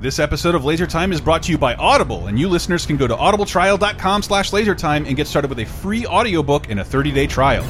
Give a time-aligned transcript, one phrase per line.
[0.00, 2.96] This episode of Laser Time is brought to you by Audible, and you listeners can
[2.96, 7.26] go to audibletrial.com slash lasertime and get started with a free audiobook and a 30-day
[7.26, 7.64] trial.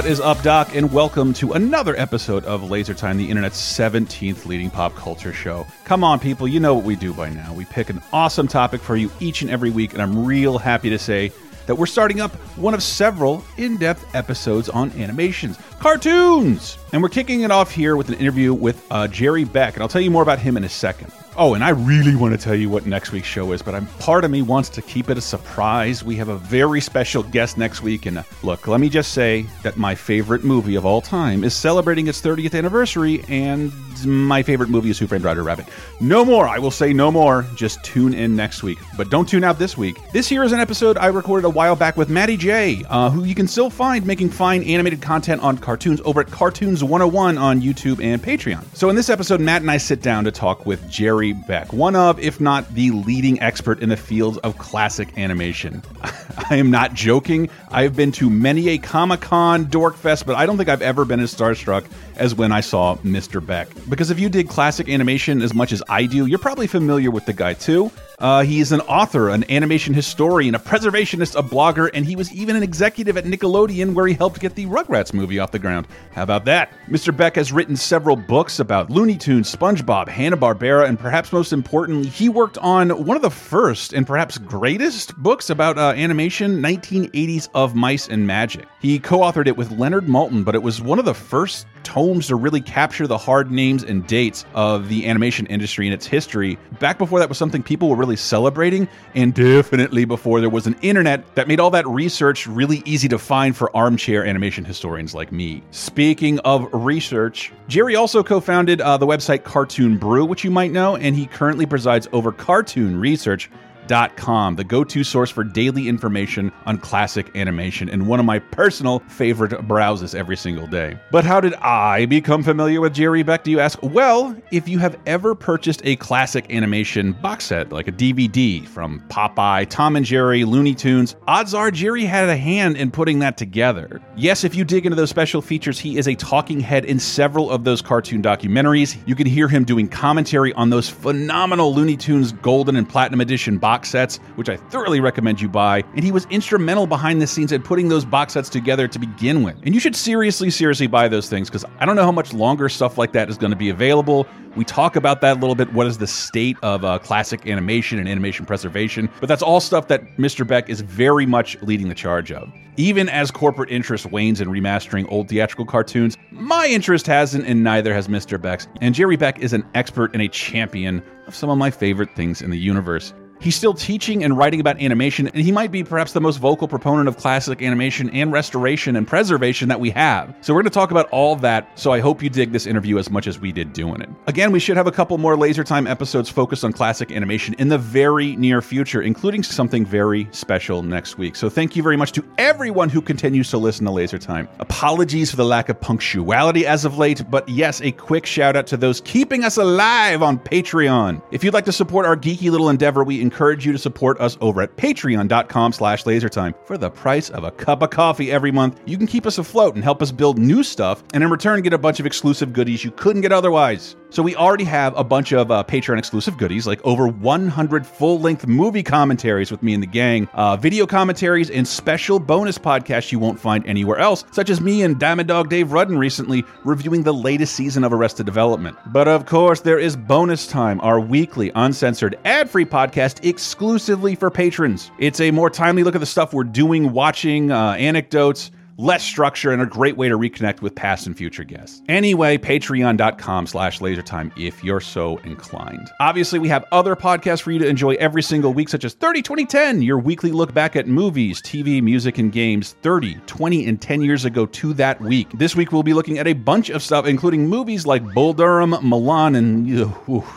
[0.00, 0.74] What is up, Doc?
[0.74, 5.66] And welcome to another episode of Laser Time, the internet's 17th leading pop culture show.
[5.84, 7.52] Come on, people, you know what we do by now.
[7.52, 10.88] We pick an awesome topic for you each and every week, and I'm real happy
[10.88, 11.32] to say
[11.66, 16.78] that we're starting up one of several in depth episodes on animations, cartoons!
[16.94, 19.88] And we're kicking it off here with an interview with uh, Jerry Beck, and I'll
[19.90, 21.12] tell you more about him in a second.
[21.42, 23.86] Oh, and I really want to tell you what next week's show is, but I'm
[23.98, 26.04] part of me wants to keep it a surprise.
[26.04, 29.46] We have a very special guest next week, and uh, look, let me just say
[29.62, 33.72] that my favorite movie of all time is celebrating its 30th anniversary, and
[34.04, 35.64] my favorite movie is Who Framed Roger Rabbit.
[35.98, 36.46] No more.
[36.46, 37.46] I will say no more.
[37.56, 39.96] Just tune in next week, but don't tune out this week.
[40.12, 43.24] This here is an episode I recorded a while back with Maddie J, uh, who
[43.24, 47.62] you can still find making fine animated content on cartoons over at Cartoons 101 on
[47.62, 48.62] YouTube and Patreon.
[48.74, 51.96] So in this episode, Matt and I sit down to talk with Jerry Beck, one
[51.96, 55.82] of, if not the leading expert in the field of classic animation.
[56.50, 57.48] I am not joking.
[57.70, 61.04] I've been to many a Comic Con, Dork Fest, but I don't think I've ever
[61.04, 61.84] been as starstruck
[62.16, 63.44] as when I saw Mr.
[63.44, 63.68] Beck.
[63.88, 67.26] Because if you dig classic animation as much as I do, you're probably familiar with
[67.26, 67.90] the guy too.
[68.20, 72.30] Uh, he is an author, an animation historian, a preservationist, a blogger, and he was
[72.32, 75.88] even an executive at Nickelodeon where he helped get the Rugrats movie off the ground.
[76.12, 76.70] How about that?
[76.88, 77.16] Mr.
[77.16, 82.28] Beck has written several books about Looney Tunes, SpongeBob, Hanna-Barbera, and perhaps most importantly, he
[82.28, 87.74] worked on one of the first and perhaps greatest books about uh, animation, 1980s of
[87.74, 88.66] Mice and Magic.
[88.80, 92.36] He co-authored it with Leonard Maltin, but it was one of the first tomes to
[92.36, 96.58] really capture the hard names and dates of the animation industry and its history.
[96.78, 100.76] Back before that was something people were really celebrating, and definitely before there was an
[100.82, 105.32] internet that made all that research really easy to find for armchair animation historians like
[105.32, 105.62] me.
[105.70, 110.72] Speaking of research, Jerry also co founded uh, the website Cartoon Brew, which you might
[110.72, 113.50] know, and he currently presides over cartoon research
[113.90, 118.38] Com, the go to source for daily information on classic animation, and one of my
[118.38, 120.96] personal favorite browsers every single day.
[121.10, 123.80] But how did I become familiar with Jerry Beck, do you ask?
[123.82, 129.00] Well, if you have ever purchased a classic animation box set, like a DVD from
[129.08, 133.36] Popeye, Tom and Jerry, Looney Tunes, odds are Jerry had a hand in putting that
[133.36, 134.00] together.
[134.14, 137.50] Yes, if you dig into those special features, he is a talking head in several
[137.50, 138.96] of those cartoon documentaries.
[139.06, 143.58] You can hear him doing commentary on those phenomenal Looney Tunes Golden and Platinum Edition
[143.58, 145.82] box box sets, which I thoroughly recommend you buy.
[145.94, 149.42] And he was instrumental behind the scenes at putting those box sets together to begin
[149.42, 149.56] with.
[149.64, 152.68] And you should seriously, seriously buy those things because I don't know how much longer
[152.68, 154.26] stuff like that is going to be available.
[154.56, 155.72] We talk about that a little bit.
[155.72, 159.08] What is the state of uh, classic animation and animation preservation?
[159.20, 160.46] But that's all stuff that Mr.
[160.46, 162.52] Beck is very much leading the charge of.
[162.76, 167.94] Even as corporate interest wanes in remastering old theatrical cartoons, my interest hasn't, and neither
[167.94, 168.40] has Mr.
[168.40, 168.66] Beck's.
[168.80, 172.42] And Jerry Beck is an expert and a champion of some of my favorite things
[172.42, 173.14] in the universe.
[173.40, 176.68] He's still teaching and writing about animation, and he might be perhaps the most vocal
[176.68, 180.36] proponent of classic animation and restoration and preservation that we have.
[180.42, 182.98] So we're going to talk about all that, so I hope you dig this interview
[182.98, 184.10] as much as we did doing it.
[184.26, 187.68] Again, we should have a couple more Laser Time episodes focused on classic animation in
[187.68, 191.34] the very near future, including something very special next week.
[191.34, 194.48] So thank you very much to everyone who continues to listen to Laser Time.
[194.58, 198.66] Apologies for the lack of punctuality as of late, but yes, a quick shout out
[198.66, 201.22] to those keeping us alive on Patreon.
[201.30, 204.36] If you'd like to support our geeky little endeavor, we encourage you to support us
[204.40, 206.52] over at patreon.com slash lasertime.
[206.66, 209.76] For the price of a cup of coffee every month, you can keep us afloat
[209.76, 212.82] and help us build new stuff, and in return get a bunch of exclusive goodies
[212.82, 213.94] you couldn't get otherwise.
[214.12, 218.44] So we already have a bunch of uh, Patreon exclusive goodies, like over 100 full-length
[218.44, 223.20] movie commentaries with me and the gang, uh, video commentaries, and special bonus podcasts you
[223.20, 227.14] won't find anywhere else, such as me and Diamond Dog Dave Rudden recently reviewing the
[227.14, 228.76] latest season of Arrested Development.
[228.86, 234.90] But of course, there is Bonus Time, our weekly, uncensored, ad-free podcast exclusively for patrons.
[234.98, 239.52] It's a more timely look at the stuff we're doing, watching, uh, anecdotes, less structure,
[239.52, 241.82] and a great way to reconnect with past and future guests.
[241.88, 245.88] Anyway, patreon.com slash lasertime if you're so inclined.
[246.00, 249.22] Obviously, we have other podcasts for you to enjoy every single week, such as 30
[249.22, 254.02] 2010, your weekly look back at movies, TV, music, and games 30, 20, and 10
[254.02, 255.28] years ago to that week.
[255.34, 258.72] This week, we'll be looking at a bunch of stuff, including movies like Bull Durham,
[258.72, 259.68] Mulan, and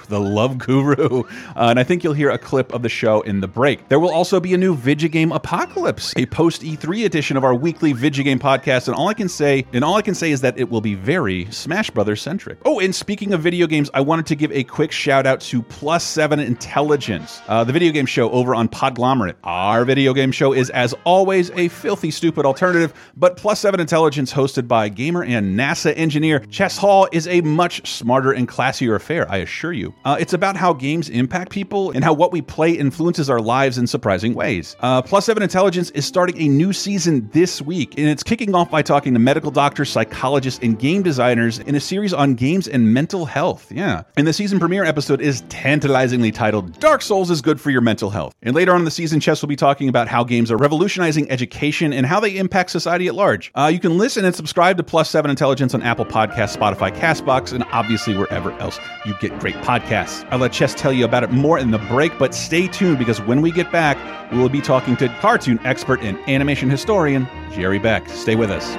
[0.09, 1.23] The Love Guru.
[1.55, 3.87] Uh, and I think you'll hear a clip of the show in the break.
[3.89, 7.53] There will also be a new Video Game Apocalypse, a post E3 edition of our
[7.53, 10.41] weekly Video Game podcast, and all I can say, and all I can say is
[10.41, 12.57] that it will be very Smash Brothers centric.
[12.65, 15.61] Oh, and speaking of video games, I wanted to give a quick shout out to
[15.61, 19.35] Plus Seven Intelligence, uh, the video game show over on Podglomerate.
[19.43, 24.33] Our video game show is, as always, a filthy, stupid alternative, but Plus Seven Intelligence,
[24.33, 29.29] hosted by gamer and NASA engineer Chess Hall, is a much smarter and classier affair.
[29.29, 29.93] I assure you.
[30.05, 33.77] Uh, it's about how games impact people and how what we play influences our lives
[33.77, 34.75] in surprising ways.
[34.79, 38.71] Uh, Plus Seven Intelligence is starting a new season this week, and it's kicking off
[38.71, 42.93] by talking to medical doctors, psychologists, and game designers in a series on games and
[42.93, 43.71] mental health.
[43.71, 44.03] Yeah.
[44.17, 48.09] And the season premiere episode is tantalizingly titled Dark Souls is Good for Your Mental
[48.09, 48.33] Health.
[48.41, 51.29] And later on in the season, Chess will be talking about how games are revolutionizing
[51.29, 53.51] education and how they impact society at large.
[53.55, 57.53] Uh, you can listen and subscribe to Plus Seven Intelligence on Apple Podcasts, Spotify, Castbox,
[57.53, 60.27] and obviously wherever else you get great podcasts.
[60.31, 63.21] I'll let Chess tell you about it more in the break, but stay tuned because
[63.21, 63.97] when we get back,
[64.31, 68.02] we will be talking to cartoon expert and animation historian Jerry Beck.
[68.07, 68.75] Stay with us.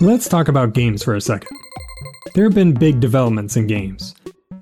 [0.00, 1.56] Let's talk about games for a second.
[2.34, 4.14] There have been big developments in games,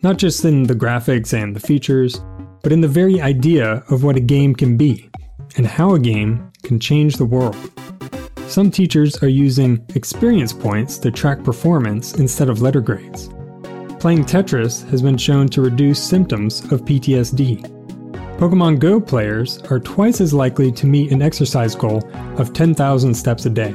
[0.02, 2.20] not just in the graphics and the features,
[2.62, 5.10] but in the very idea of what a game can be
[5.56, 7.56] and how a game can change the world.
[8.46, 13.28] Some teachers are using experience points to track performance instead of letter grades.
[14.04, 17.62] Playing Tetris has been shown to reduce symptoms of PTSD.
[18.36, 22.06] Pokemon Go players are twice as likely to meet an exercise goal
[22.38, 23.74] of 10,000 steps a day.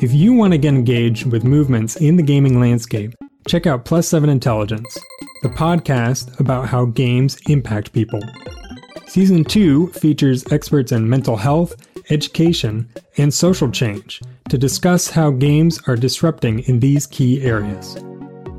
[0.00, 3.14] If you want to get engaged with movements in the gaming landscape,
[3.46, 4.98] check out Plus 7 Intelligence,
[5.42, 8.20] the podcast about how games impact people.
[9.06, 11.74] Season 2 features experts in mental health,
[12.08, 17.98] education, and social change to discuss how games are disrupting in these key areas.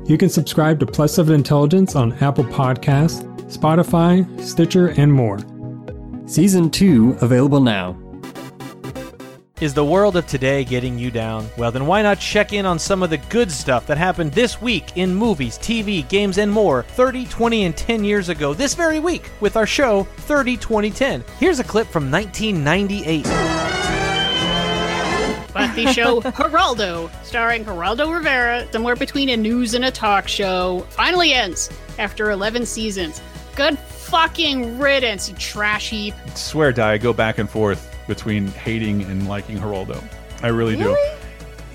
[0.08, 3.22] You can subscribe to Plus 7 Intelligence on Apple Podcasts,
[3.54, 5.38] Spotify, Stitcher, and more.
[6.26, 7.94] Season 2 available now.
[9.60, 11.46] Is the world of today getting you down?
[11.58, 14.62] Well, then why not check in on some of the good stuff that happened this
[14.62, 19.00] week in movies, TV, games, and more 30, 20, and 10 years ago this very
[19.00, 21.24] week with our show 30, 20, 10.
[21.38, 23.57] Here's a clip from 1998.
[25.84, 31.32] The show Geraldo, starring Geraldo Rivera, somewhere between a news and a talk show, finally
[31.32, 33.20] ends after 11 seasons.
[33.54, 36.14] Good fucking riddance, you trash heap.
[36.34, 40.02] Swear die, I go back and forth between hating and liking Geraldo.
[40.42, 40.96] I really, do.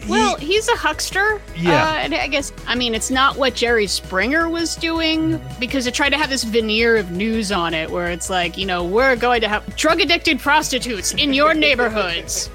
[0.07, 1.41] Well, he's a huckster.
[1.55, 1.83] Yeah.
[1.83, 5.94] Uh, and I guess, I mean, it's not what Jerry Springer was doing because it
[5.94, 9.15] tried to have this veneer of news on it where it's like, you know, we're
[9.15, 12.47] going to have drug addicted prostitutes in your neighborhoods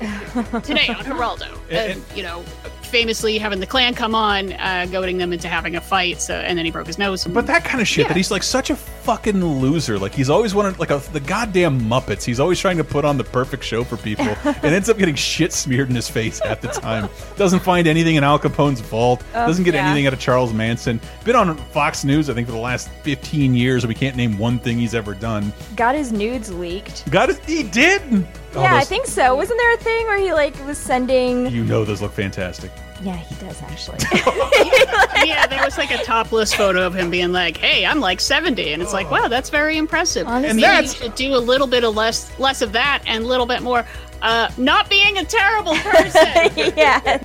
[0.63, 1.58] today on Geraldo.
[1.71, 2.43] And, you know,
[2.83, 6.21] famously having the Klan come on, uh, goading them into having a fight.
[6.21, 7.25] So, and then he broke his nose.
[7.25, 8.09] But that kind of shit Yeah.
[8.09, 9.99] that he's like such a fucking loser.
[9.99, 12.25] Like he's always wanted like a, the goddamn Muppets.
[12.25, 15.15] He's always trying to put on the perfect show for people and ends up getting
[15.15, 17.09] shit smeared in his face half the time.
[17.37, 19.23] Doesn't find anything in Al Capone's vault.
[19.33, 19.85] Doesn't get yeah.
[19.87, 21.01] anything out of Charles Manson.
[21.25, 23.87] Been on Fox News I think for the last 15 years.
[23.87, 25.53] We can't name one thing he's ever done.
[25.77, 27.11] Got his nudes leaked.
[27.11, 27.45] Got it.
[27.45, 28.27] He did.
[28.55, 29.37] Oh, yeah, I think so.
[29.37, 31.47] Wasn't there a thing where he like was sending?
[31.51, 32.71] You know those look fantastic.
[33.03, 33.99] Yeah, he does actually.
[35.29, 38.73] yeah, there was like a topless photo of him being like, "Hey, I'm like 70,"
[38.73, 40.49] and it's like, "Wow, that's very impressive." Honestly.
[40.49, 43.25] And Maybe that's- you should do a little bit of less less of that and
[43.25, 43.85] a little bit more
[44.23, 46.51] uh, not being a terrible person.
[46.77, 47.19] yeah.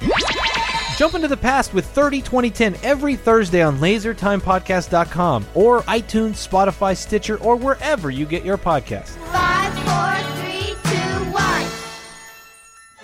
[0.97, 7.37] Jump into the past with 30 2010 every Thursday on lasertimepodcast.com or iTunes, Spotify, Stitcher,
[7.37, 9.17] or wherever you get your podcasts.
[9.31, 10.42] Five, four, three, two, one.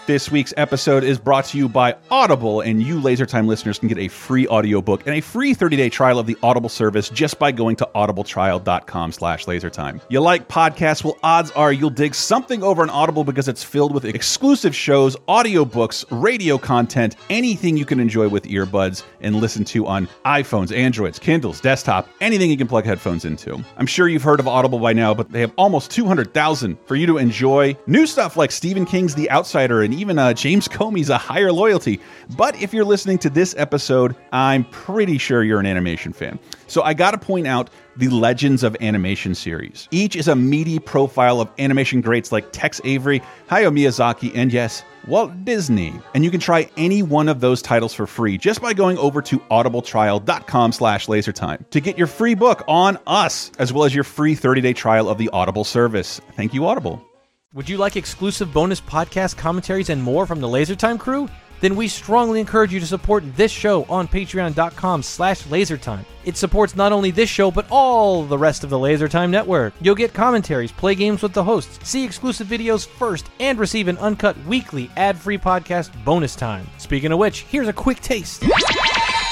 [0.09, 3.99] This week's episode is brought to you by Audible, and you LaserTime listeners can get
[3.99, 7.75] a free audiobook and a free 30-day trial of the Audible service just by going
[7.75, 10.01] to audibletrial.com slash lasertime.
[10.09, 11.03] You like podcasts?
[11.03, 15.15] Well, odds are you'll dig something over on Audible because it's filled with exclusive shows,
[15.27, 21.19] audiobooks, radio content, anything you can enjoy with earbuds and listen to on iPhones, Androids,
[21.19, 23.63] Kindles, desktop, anything you can plug headphones into.
[23.77, 27.05] I'm sure you've heard of Audible by now, but they have almost 200,000 for you
[27.05, 27.77] to enjoy.
[27.85, 31.99] New stuff like Stephen King's The Outsider and even uh, James Comey's A Higher Loyalty.
[32.35, 36.39] But if you're listening to this episode, I'm pretty sure you're an animation fan.
[36.67, 39.87] So I gotta point out the Legends of Animation series.
[39.91, 44.83] Each is a meaty profile of animation greats like Tex Avery, Hayao Miyazaki, and yes,
[45.07, 45.93] Walt Disney.
[46.13, 49.21] And you can try any one of those titles for free just by going over
[49.23, 54.03] to audibletrial.com slash lasertime to get your free book on us, as well as your
[54.03, 56.21] free 30-day trial of the Audible service.
[56.35, 57.08] Thank you, Audible.
[57.53, 61.27] Would you like exclusive bonus podcast commentaries and more from the LaserTime crew?
[61.61, 66.05] then we strongly encourage you to support this show on patreon.com slash lasertime.
[66.25, 69.73] It supports not only this show, but all the rest of the Lasertime network.
[69.81, 73.97] You'll get commentaries, play games with the hosts, see exclusive videos first, and receive an
[73.97, 76.67] uncut weekly ad-free podcast bonus time.
[76.77, 78.43] Speaking of which, here's a quick taste.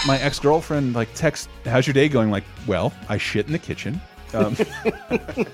[0.05, 3.59] My ex girlfriend like text, "How's your day going?" Like, well, I shit in the
[3.59, 3.99] kitchen.
[4.33, 4.55] Um,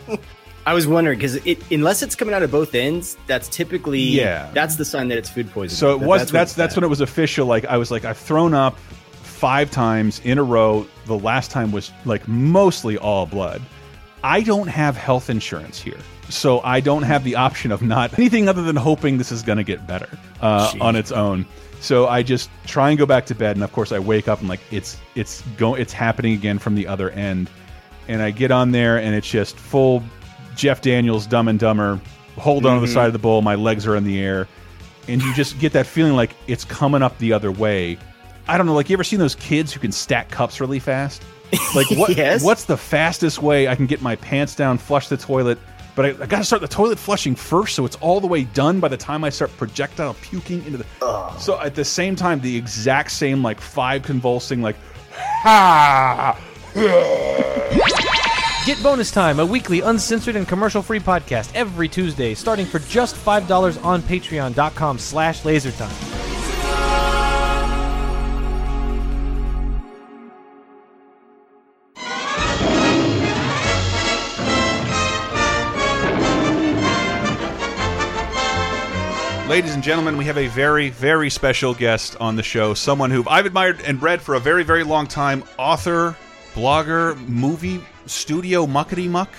[0.65, 4.50] I was wondering because it, unless it's coming out of both ends, that's typically Yeah.
[4.53, 5.77] That's the sign that it's food poisoning.
[5.77, 7.46] So it That- was what that's that's when it was official.
[7.48, 8.77] Like I was like I've thrown up
[9.12, 10.86] five times in a row.
[11.05, 13.62] The last time was like mostly all blood.
[14.24, 15.98] I don't have health insurance here,
[16.29, 19.58] so I don't have the option of not anything other than hoping this is going
[19.58, 20.08] to get better
[20.41, 21.46] uh, on its own.
[21.82, 24.39] So I just try and go back to bed, and of course I wake up
[24.39, 27.50] and like it's it's go it's happening again from the other end,
[28.08, 30.01] and I get on there and it's just full
[30.55, 32.00] Jeff Daniels, Dumb and Dumber,
[32.38, 32.93] hold on to the Mm-hmm.
[32.93, 34.48] side of the bowl, my legs are in the air,
[35.07, 37.98] and you just get that feeling like it's coming up the other way.
[38.48, 41.24] I don't know, like you ever seen those kids who can stack cups really fast?
[41.75, 42.15] Like what?
[42.17, 42.43] Yes.
[42.43, 45.57] What's the fastest way I can get my pants down, flush the toilet?
[45.95, 48.45] But I, I got to start the toilet flushing first, so it's all the way
[48.45, 50.86] done by the time I start projectile puking into the.
[51.38, 54.75] So at the same time, the exact same like five convulsing like,
[55.13, 56.36] ha.
[58.65, 63.84] Get Bonus Time, a weekly uncensored and commercial-free podcast every Tuesday, starting for just $5
[63.84, 65.89] on patreon.com slash lasertime.
[79.50, 82.74] Ladies and gentlemen, we have a very, very special guest on the show.
[82.74, 85.43] Someone who I've admired and read for a very, very long time.
[85.60, 86.15] Author,
[86.55, 89.29] blogger, movie studio muckety muck,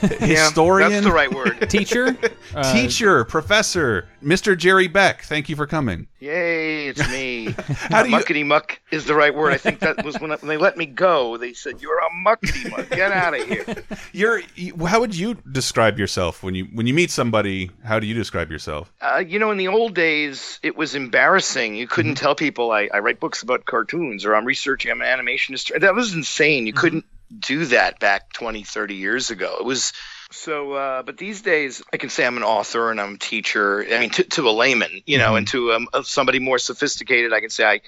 [0.00, 1.58] historian, That's the right word.
[1.70, 2.16] Teacher?
[2.54, 4.56] Uh, teacher, professor, Mr.
[4.56, 5.22] Jerry Beck.
[5.22, 6.06] Thank you for coming.
[6.20, 7.54] Yay, it's me.
[7.90, 9.52] How do you- muckety muck is the right word.
[9.52, 11.36] I think that was when, when they let me go.
[11.36, 12.88] They said, "You're a muckety muck.
[12.90, 13.64] Get out of here."
[14.12, 14.42] You're.
[14.54, 17.70] you- How would you describe yourself when you when you meet somebody?
[17.84, 18.92] How do you describe yourself?
[19.00, 21.76] Uh, you know, in the old days, it was embarrassing.
[21.76, 22.22] You couldn't Mm-hmm.
[22.24, 24.90] tell people I, I write books about cartoons or I'm researching.
[24.90, 25.78] I'm an animationist.
[25.80, 26.66] That was insane.
[26.66, 26.80] You Mm-hmm.
[26.80, 27.04] couldn't
[27.36, 29.56] do that back 20, 30 years ago.
[29.58, 29.92] It was
[30.30, 30.72] so.
[30.72, 33.84] Uh, but these days, I can say I'm an author and I'm a teacher.
[33.90, 35.36] I mean, to, to a layman, you know, Mm-hmm.
[35.36, 37.80] and to um, somebody more sophisticated, I can say I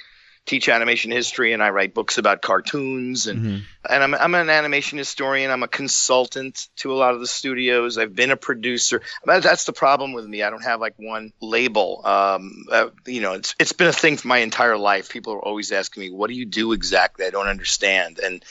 [0.46, 3.56] teach animation history and I write books about cartoons and Mm-hmm.
[3.90, 5.50] and I'm I'm an animation historian.
[5.50, 7.98] I'm a consultant to a lot of the studios.
[7.98, 9.02] I've been a producer.
[9.26, 10.42] That- That's the problem with me.
[10.42, 12.00] I don't have like one label.
[12.04, 15.10] Um, uh, you know, it's it's been a thing for my entire life.
[15.10, 18.42] People are always asking me, "What do you do exactly?" I don't understand, and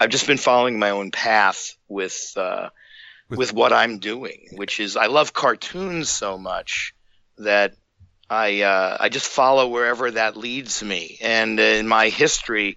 [0.00, 2.68] I've just been following my own path with uh,
[3.28, 6.94] With- with what I'm doing, which is I love cartoons so much
[7.38, 7.74] that
[8.30, 11.18] I uh, I just follow wherever that leads me.
[11.20, 12.76] And in my history,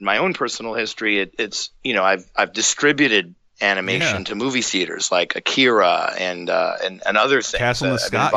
[0.00, 4.24] my own personal history, it, it's you know I've I've distributed animation Yeah.
[4.24, 7.58] to movie theaters like Akira and uh, and and other things.
[7.58, 8.30] Castle in the Sky.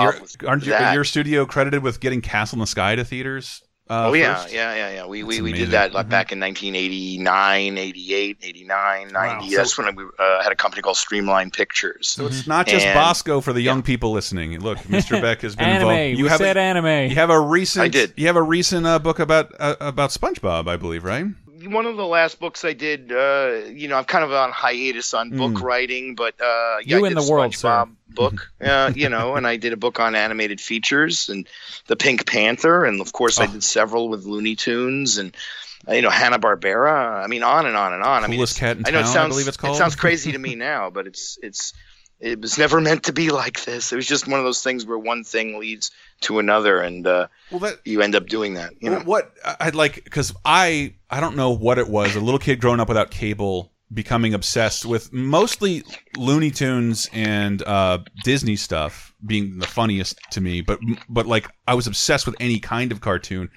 [0.47, 3.61] Aren't you, your studio credited with getting Castle in the Sky to theaters?
[3.89, 4.53] Uh, oh yeah, first?
[4.53, 5.05] yeah, yeah, yeah.
[5.08, 5.65] We we, That's we amazing.
[5.65, 6.10] did that like Mhm.
[6.10, 9.46] back in 1989, 88, 89, 90.
[9.46, 9.58] Wow.
[9.58, 12.10] That's when we uh, had a company called Streamline Pictures.
[12.10, 14.60] So it's not just And- Bosco for the young people listening.
[14.60, 15.19] Look, Mr.
[15.22, 15.89] Beck has been Anime.
[15.89, 16.17] involved.
[16.19, 17.10] You we have said a, anime.
[17.10, 17.84] you have a recent.
[17.84, 18.13] I did.
[18.15, 21.25] You have a recent uh, book about uh, about SpongeBob, I believe, right?
[21.67, 25.13] One of the last books I did, uh, you know, I'm kind of on hiatus
[25.13, 25.61] on book Mm.
[25.61, 27.67] writing, but uh, yeah, You I and did the world, sir.
[27.69, 31.47] SpongeBob book, uh, you know, and I did a book on animated features and
[31.87, 33.47] the Pink Panther, and of course I Oh.
[33.47, 35.35] did several with Looney Tunes and.
[35.87, 37.23] Uh, you know Hanna Barbera.
[37.23, 38.25] I mean, on and on and on.
[38.25, 39.75] I mean, cat in I know it town, I sounds, believe it's called.
[39.75, 41.73] It sounds crazy to me now, but it's it's
[42.19, 43.93] it was never meant to be like this.
[43.93, 47.27] It was just one of those things where one thing leads to another, and uh,
[47.49, 48.73] Well, that you end up doing that.
[48.79, 52.15] You know, what I'd like because I I don't know what it was.
[52.15, 55.83] A little kid growing up without cable, becoming obsessed with mostly
[56.17, 60.61] Looney Tunes and uh, Disney stuff being the funniest to me.
[60.61, 63.49] But but like I was obsessed with any kind of cartoon.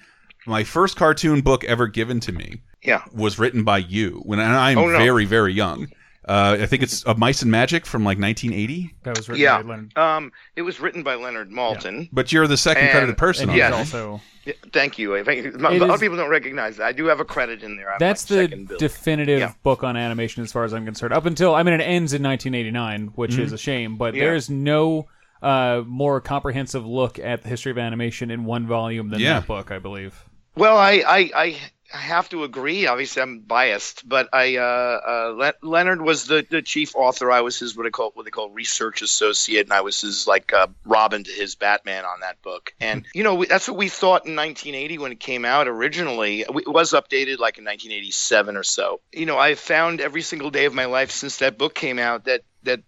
[0.45, 3.03] My first cartoon book ever given to me yeah.
[3.13, 4.97] was written by you when and I'm Oh, no.
[4.97, 5.87] very very young.
[6.27, 8.93] Uh, I think it's of Mice and Magic from like 1980.
[9.03, 9.61] That was written Yeah.
[9.61, 9.97] by Leonard.
[9.97, 12.09] Um, it was written by Leonard Maltin.
[12.13, 13.43] But you're the second And- credited person.
[13.43, 13.77] And on he's Yeah.
[13.77, 15.15] also Yeah, Thank you.
[15.15, 16.85] I think a lot of people don't recognize that.
[16.85, 17.91] I do have a credit in there.
[17.93, 19.53] I'm That's like the definitive Yeah.
[19.63, 21.13] book on animation as far as I'm concerned.
[21.13, 23.95] Up until I mean, it ends in 1989, which is a shame.
[23.95, 24.25] But Yeah.
[24.25, 25.07] there's no
[25.41, 29.39] uh, more comprehensive look at the history of animation in one volume than Yeah.
[29.39, 30.23] that book, I believe.
[30.55, 31.57] Well, I, I, I,
[31.93, 32.87] I have to agree.
[32.87, 37.31] Obviously, I'm biased, but I uh, uh, Le- Leonard was the, the chief author.
[37.31, 40.25] I was his what they call what they call research associate, and I was his
[40.25, 42.73] like uh, Robin to his Batman on that book.
[42.81, 46.41] And you know we, that's what we thought in 1980 when it came out originally.
[46.41, 48.99] It was updated like in 1987 or so.
[49.11, 52.25] You know, I've found every single day of my life since that book came out
[52.25, 52.81] that that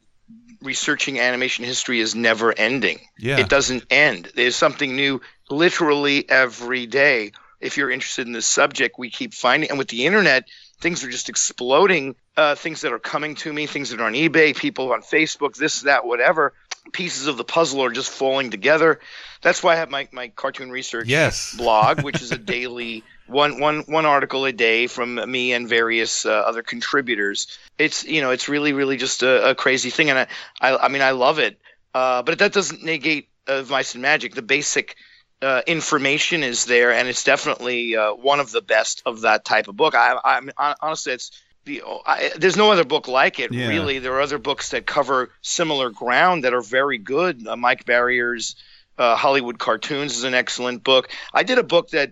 [0.61, 2.99] researching animation history is never ending.
[3.19, 3.37] Yeah.
[3.37, 4.31] It doesn't end.
[4.35, 7.31] There's something new literally every day.
[7.59, 10.47] If you're interested in this subject, we keep finding, and with the internet,
[10.81, 12.15] things are just exploding.
[12.37, 15.55] Uh, things that are coming to me, things that are on eBay, people on Facebook,
[15.55, 16.53] this, that, whatever.
[16.91, 18.99] Pieces of the puzzle are just falling together.
[19.41, 21.55] That's why I have my, my cartoon research Yes.
[21.57, 26.25] blog, which is a daily one one one article a day from me and various
[26.25, 27.47] uh, other contributors.
[27.77, 30.27] It's you know it's really really just a, a crazy thing, and I,
[30.61, 31.57] I I mean I love it,
[31.93, 34.35] uh, but that doesn't negate uh, Mice and Magic.
[34.35, 34.95] The basic
[35.41, 39.67] uh, information is there, and it's definitely uh, one of the best of that type
[39.67, 39.95] of book.
[39.95, 40.49] I, I'm
[40.81, 41.31] honestly, it's
[41.65, 43.51] the I, there's no other book like it.
[43.51, 43.67] Yeah.
[43.67, 47.45] Really, there are other books that cover similar ground that are very good.
[47.47, 48.55] Uh, Mike Barrier's
[48.97, 51.09] uh, Hollywood Cartoons is an excellent book.
[51.33, 52.11] I did a book that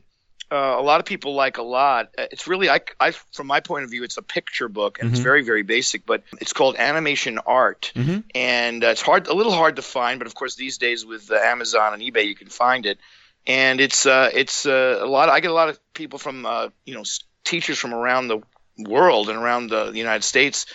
[0.53, 2.03] uh, a lot of people like a lot.
[2.17, 5.09] Uh, It's really, I, I, from my point of view, it's a picture book and
[5.09, 5.23] it's Mhm.
[5.23, 6.05] very, very basic.
[6.05, 8.23] But it's called Animation Art, Mhm.
[8.35, 10.19] and uh, it's hard, a little hard to find.
[10.19, 12.99] But of course, these days with uh, Amazon and eBay, you can find it.
[13.45, 15.27] And it's, uh, it's uh, a lot.
[15.29, 17.03] I get a lot of people from, uh, you know,
[17.43, 18.39] teachers from around the
[18.77, 20.65] world and around the United States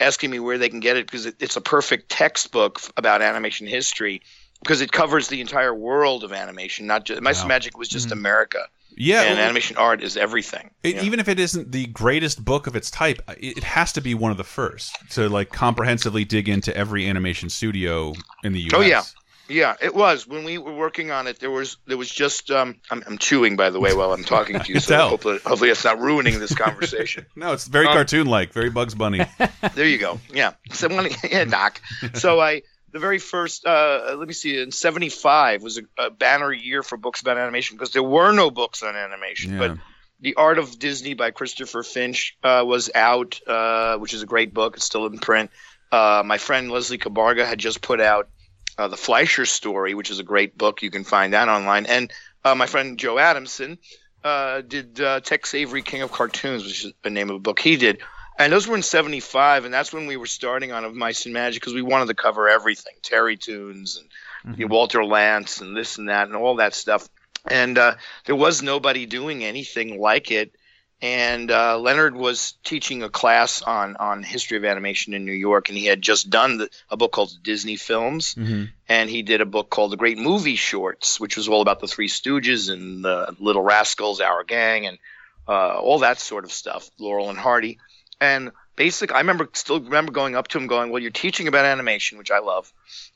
[0.00, 3.66] asking me where they can get it because it, it's a perfect textbook about animation
[3.66, 4.20] history
[4.62, 7.48] because it covers the entire world of animation, not just Mice Wow.
[7.48, 8.68] Magic was just America.
[8.98, 10.70] Yeah, and well- animation art is everything.
[10.82, 14.00] It, Even if it isn't the greatest book of its type, it, it has to
[14.00, 18.12] be one of the first to like comprehensively dig into every animation studio
[18.44, 18.72] in the U.S.
[18.74, 19.02] Oh yeah,
[19.48, 21.40] yeah, it was when we were working on it.
[21.40, 24.58] There was there was just um, I'm, I'm chewing by the way while I'm talking
[24.60, 27.24] to you, so hopefully hopefully it's not ruining this conversation.
[27.36, 29.24] No, it's very Um, cartoon-like, very Bugs Bunny.
[29.74, 30.20] there you go.
[30.32, 30.52] Yeah.
[30.72, 31.80] So when, yeah, Doc.
[32.14, 36.52] So I the very first uh, let me see in 75 was a, a banner
[36.52, 39.52] year for books about animation because there were no books on animation.
[39.52, 39.58] Yeah.
[39.58, 39.78] but
[40.20, 44.54] the art of disney by christopher finch uh, was out uh, which is a great
[44.54, 44.76] book.
[44.76, 45.50] It's still in print.
[45.90, 48.28] Uh, my friend leslie cabarga had just put out
[48.76, 50.82] uh, the fleischer story which is a great book.
[50.82, 51.86] You can find that online.
[51.86, 52.10] And
[52.44, 53.78] uh, my friend joe adamson
[54.24, 57.60] uh, did uh, Tex Avery King of Cartoons, which is the name of a book
[57.60, 58.00] he did.
[58.38, 61.34] And those were in 75, and that's when we were starting on Of Mice and
[61.34, 65.98] Magic because we wanted to cover everything Terrytoons and you know, Walter Lantz and this
[65.98, 67.08] and that and all that stuff.
[67.46, 67.94] And uh,
[68.26, 70.54] there was nobody doing anything like it.
[71.00, 75.68] And uh, Leonard was teaching a class on, on history of animation in New York,
[75.68, 78.70] and he had just done the, a book called Disney Films Mhm.
[78.88, 81.86] and he did a book called The Great Movie Shorts, which was all about the
[81.86, 84.98] Three Stooges and the Little Rascals, Our Gang, and
[85.46, 86.90] uh, all that sort of stuff.
[86.98, 87.78] Laurel and Hardy,
[88.20, 91.64] and basically, I remember still remember going up to him, going, "Well, you're teaching about
[91.64, 92.72] animation, which I love,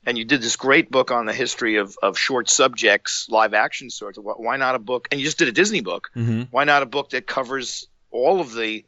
[0.06, 3.90] and you did this great book on the history of of short subjects, live action
[3.90, 4.18] sorts.
[4.18, 5.08] Wh- Why not a book?
[5.10, 6.10] And you just did a Disney book.
[6.16, 6.48] Mhm.
[6.50, 8.84] Why not a book that covers all of the,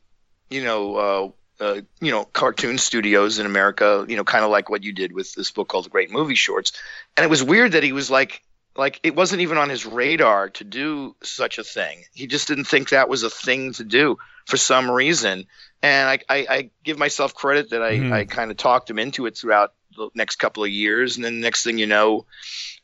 [0.50, 1.28] you know." Uh,
[1.60, 5.12] uh, you know, cartoon studios in America, you know, kind of like what you did
[5.12, 6.72] with this book called The Great Movie Shorts.
[7.16, 8.42] And it was weird that he was like,
[8.76, 12.02] like it wasn't even on his radar to do such a thing.
[12.12, 15.46] He just didn't think that was a thing to do for some reason.
[15.84, 18.12] And I, I, I give myself credit that I, Mhm.
[18.12, 21.16] I kind of talked him into it throughout the next couple of years.
[21.16, 22.24] And then next thing you know,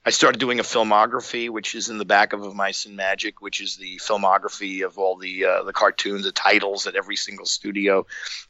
[0.05, 3.41] I started doing a filmography, which is in the back of, of Mice and Magic,
[3.41, 7.47] which is the filmography of all the uh, the cartoons, the titles at every single
[7.47, 8.07] studio.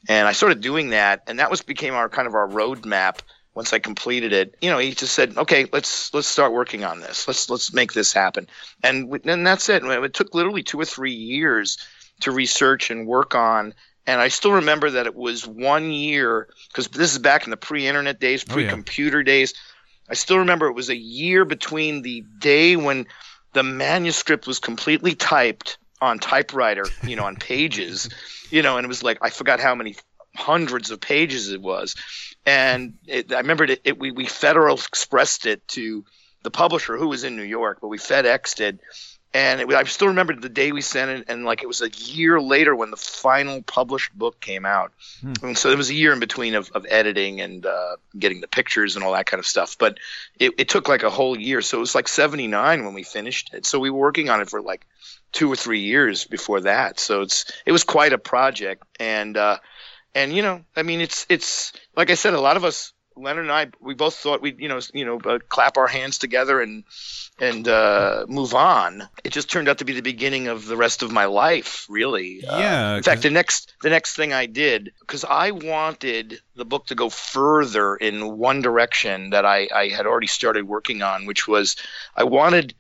[0.08, 3.20] And I started doing that, and that was became our kind of our roadmap.
[3.54, 7.00] Once I completed it, you know, he just said, "Okay, let's let's start working on
[7.00, 7.26] this.
[7.26, 8.48] Let's let's make this happen."
[8.82, 9.82] And and that's it.
[9.84, 11.78] It took literally two or three years
[12.20, 13.74] to research and work on.
[14.10, 17.56] And I still remember that it was one year because this is back in the
[17.56, 18.54] pre-internet days, Oh, yeah.
[18.54, 19.54] pre-computer days.
[20.08, 23.06] I still remember it was a year between the day when
[23.52, 28.08] the manuscript was completely typed on typewriter, you know, on pages,
[28.50, 29.94] you know, and it was like I forgot how many
[30.34, 31.94] hundreds of pages it was,
[32.44, 33.96] and it, I remember it, it.
[33.96, 36.04] We we Federal Expressed it to
[36.42, 38.80] the publisher who was in New York, but we FedExed it,
[39.32, 41.90] and it, I still remember the day we sent it, and like it was a
[41.90, 44.92] year later when the final published book came out,
[45.42, 48.48] and so there was a year in between of, of editing and uh, getting the
[48.48, 49.76] pictures and all that kind of stuff.
[49.78, 49.98] But
[50.38, 53.54] it, it took like a whole year, so it was like '79 when we finished
[53.54, 53.66] it.
[53.66, 54.86] So we were working on it for like
[55.32, 56.98] two or three years before that.
[56.98, 59.58] So it's it was quite a project, and uh,
[60.14, 63.44] and you know, I mean, it's it's like I said, a lot of us Leonard
[63.44, 66.60] and I, we both thought we'd, you know, you know, uh, clap our hands together
[66.60, 66.84] and
[67.38, 69.08] and uh, move on.
[69.24, 72.44] It just turned out to be the beginning of the rest of my life, really.
[72.44, 76.64] Uh, Yeah, in fact, the next the next thing I did because I wanted the
[76.64, 81.26] book to go further in one direction that I, I had already started working on,
[81.26, 81.76] which was
[82.16, 82.74] I wanted.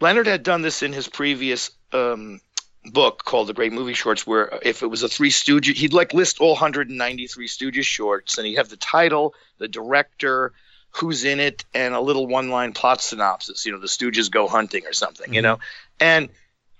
[0.00, 2.40] Leonard had done this in his previous um,
[2.84, 6.14] book called The Great Movie Shorts, where if it was a Three Stooges, he'd like
[6.14, 10.52] list all 193 Stooges shorts, and he'd have the title, the director,
[10.90, 13.64] who's in it, and a little one-line plot synopsis.
[13.64, 15.32] You know, the Stooges go hunting or something.
[15.32, 15.44] You mm-hmm.
[15.44, 15.58] know,
[16.00, 16.28] and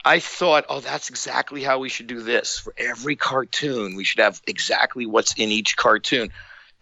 [0.04, 3.96] I thought, oh, that's exactly how we should do this for every cartoon.
[3.96, 6.30] We should have exactly what's in each cartoon.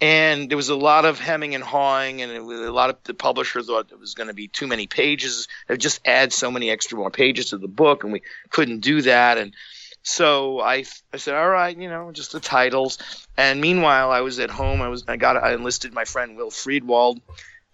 [0.00, 3.62] And there was a lot of hemming and hawing, and a lot of the publisher
[3.62, 5.48] thought it was going to be too many pages.
[5.68, 8.80] It would just add so many extra more pages to the book, and we couldn't
[8.80, 9.38] do that.
[9.38, 9.54] And
[10.02, 12.98] so I, I said, all right, you know, just the titles.
[13.37, 14.82] And meanwhile, I was at home.
[14.82, 17.20] I was, I got, I enlisted my friend Will Friedwald,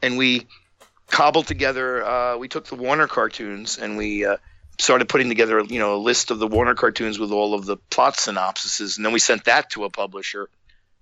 [0.00, 0.46] and we
[1.08, 2.04] cobbled together.
[2.04, 4.38] Uh, we took the Warner cartoons and we uh,
[4.78, 7.76] started putting together, you know, a list of the Warner cartoons with all of the
[7.76, 10.48] plot synopsises, and then we sent that to a publisher,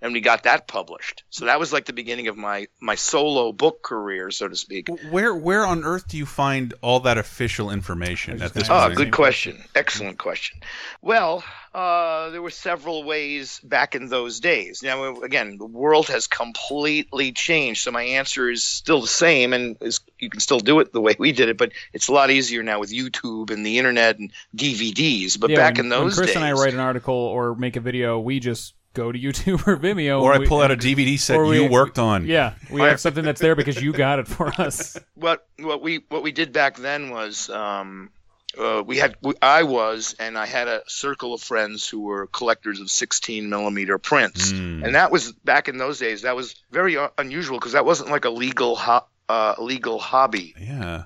[0.02, 1.22] and we got that published.
[1.30, 4.88] So that was like the beginning of my my solo book career, so to speak.
[5.10, 8.96] Where where on earth do you find all that official information at this Oh, point?
[8.96, 9.62] good question.
[9.74, 10.58] Excellent question.
[11.00, 14.82] Well, uh, there were several ways back in those days.
[14.82, 19.76] Now, again, the world has completely changed, so my answer is still the same, and
[19.80, 22.30] is, you can still do it the way we did it, but it's a lot
[22.30, 25.38] easier now with YouTube and the internet and DVDs.
[25.38, 27.54] But Yeah, back when, in those when Chris days, and I write an article or
[27.54, 30.70] make a video, we just go to YouTube or Vimeo, Or I we- pull out
[30.70, 32.26] a DVD set or we- you worked on.
[32.26, 34.96] Yeah, we have something that's there because you got it for us.
[35.14, 38.10] what what we what we did back then was um,
[38.58, 42.26] uh, we had we, I was and I had a circle of friends who were
[42.28, 44.84] collectors of 16 millimeter prints, Mm.
[44.84, 46.22] and that was back in those days.
[46.22, 50.54] That was very uh, unusual because that wasn't like a legal ho- uh, legal hobby.
[50.60, 51.04] Yeah.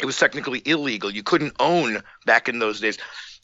[0.00, 1.08] It was technically illegal.
[1.08, 2.98] You couldn't own back in those days.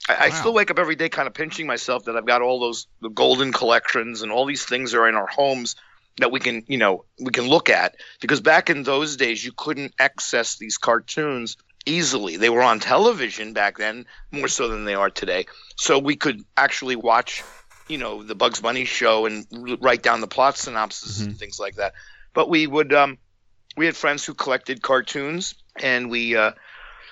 [0.08, 2.60] I, I still wake up every day kind of pinching myself that I've got all
[2.60, 5.76] those the golden collections and all these things are in our homes
[6.18, 7.96] that we can you know we can look at.
[8.20, 12.36] Because back in those days you couldn't access these cartoons easily.
[12.36, 15.46] They were on television back then more so than they are today.
[15.76, 17.42] So we could actually watch
[17.88, 19.46] you know the bugs bunny show and
[19.80, 21.92] write down the plot synopsis and things like that.
[22.32, 23.18] But we would um
[23.76, 26.52] we had friends who collected cartoons and we uh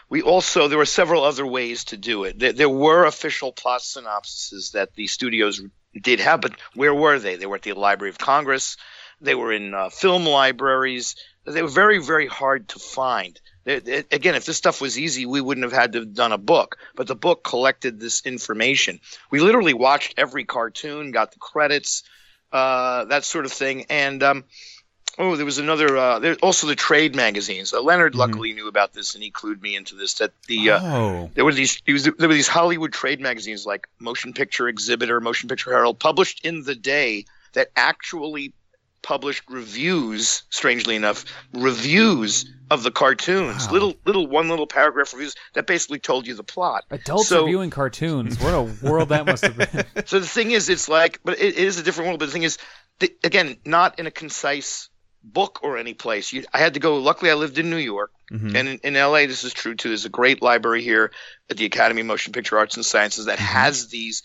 [0.09, 2.39] we also there were several other ways to do it.
[2.39, 5.61] There, there were official plot synopses that the studios
[6.01, 7.37] did have, but where were they?
[7.37, 8.77] They were at the Library of Congress.
[9.21, 11.17] They were in uh, film libraries.
[11.45, 13.39] They were very, very hard to find.
[13.67, 16.79] Again, if this stuff was easy, we wouldn't have had to have done a book.
[16.95, 19.01] But the book collected this information.
[19.31, 22.03] We literally watched every cartoon, got the credits,
[22.51, 24.45] uh, that sort of thing, and um,
[25.17, 25.97] Oh, there was another.
[25.97, 27.73] Uh, there also the trade magazines.
[27.73, 30.15] Uh, Leonard luckily knew about this, and he clued me into this.
[30.15, 31.31] That the uh, Oh.
[31.35, 35.21] there were these it was, there were these Hollywood trade magazines like Motion Picture Exhibitor,
[35.21, 38.53] Motion Picture Herald, published in the day that actually
[39.03, 40.45] published reviews.
[40.51, 46.27] Strangely enough, reviews of the cartoons, little little one little paragraph reviews that basically told
[46.27, 46.85] you the plot.
[46.91, 48.39] Adults So- reviewing cartoons.
[48.41, 49.85] What a world that must have been.
[50.07, 52.21] so the thing is, it's like, but it, it is a different world.
[52.21, 52.59] But the thing is,
[53.01, 54.91] the, again, not in a concise
[55.33, 56.33] book or any place.
[56.33, 56.97] You, I had to go.
[56.99, 58.55] Luckily, I lived in New York, Mhm.
[58.57, 59.89] and in, in LA, this is true too.
[59.89, 61.11] There's a great library here
[61.51, 64.23] at the Academy of Motion Picture Arts and Sciences that has these.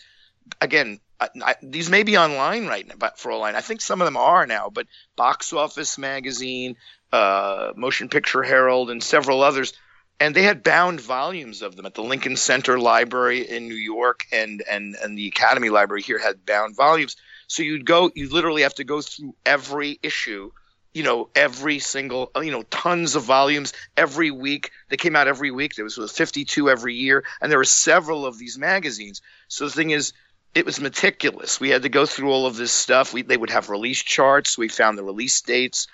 [0.60, 3.52] Again, I, I, these may be online right now, but for all I.
[3.52, 4.70] I think some of them are now.
[4.72, 4.86] But
[5.16, 6.76] Box Office Magazine,
[7.12, 9.72] uh, Motion Picture Herald, and several others
[10.20, 14.20] and they had bound volumes of them at the Lincoln Center Library in New York
[14.30, 17.16] and and and the Academy Library here had bound volumes.
[17.48, 20.52] So you'd go, you literally have to go through every issue,
[20.94, 24.70] you know, every single, you know, tons of volumes every week.
[24.88, 25.74] They came out every week.
[25.74, 29.20] There was 52 every year, and there were several of these magazines.
[29.48, 30.12] So the thing is,
[30.54, 31.58] it was meticulous.
[31.58, 33.12] We had to go through all of this stuff.
[33.12, 34.56] We, they would have release charts.
[34.56, 35.88] We found the release dates.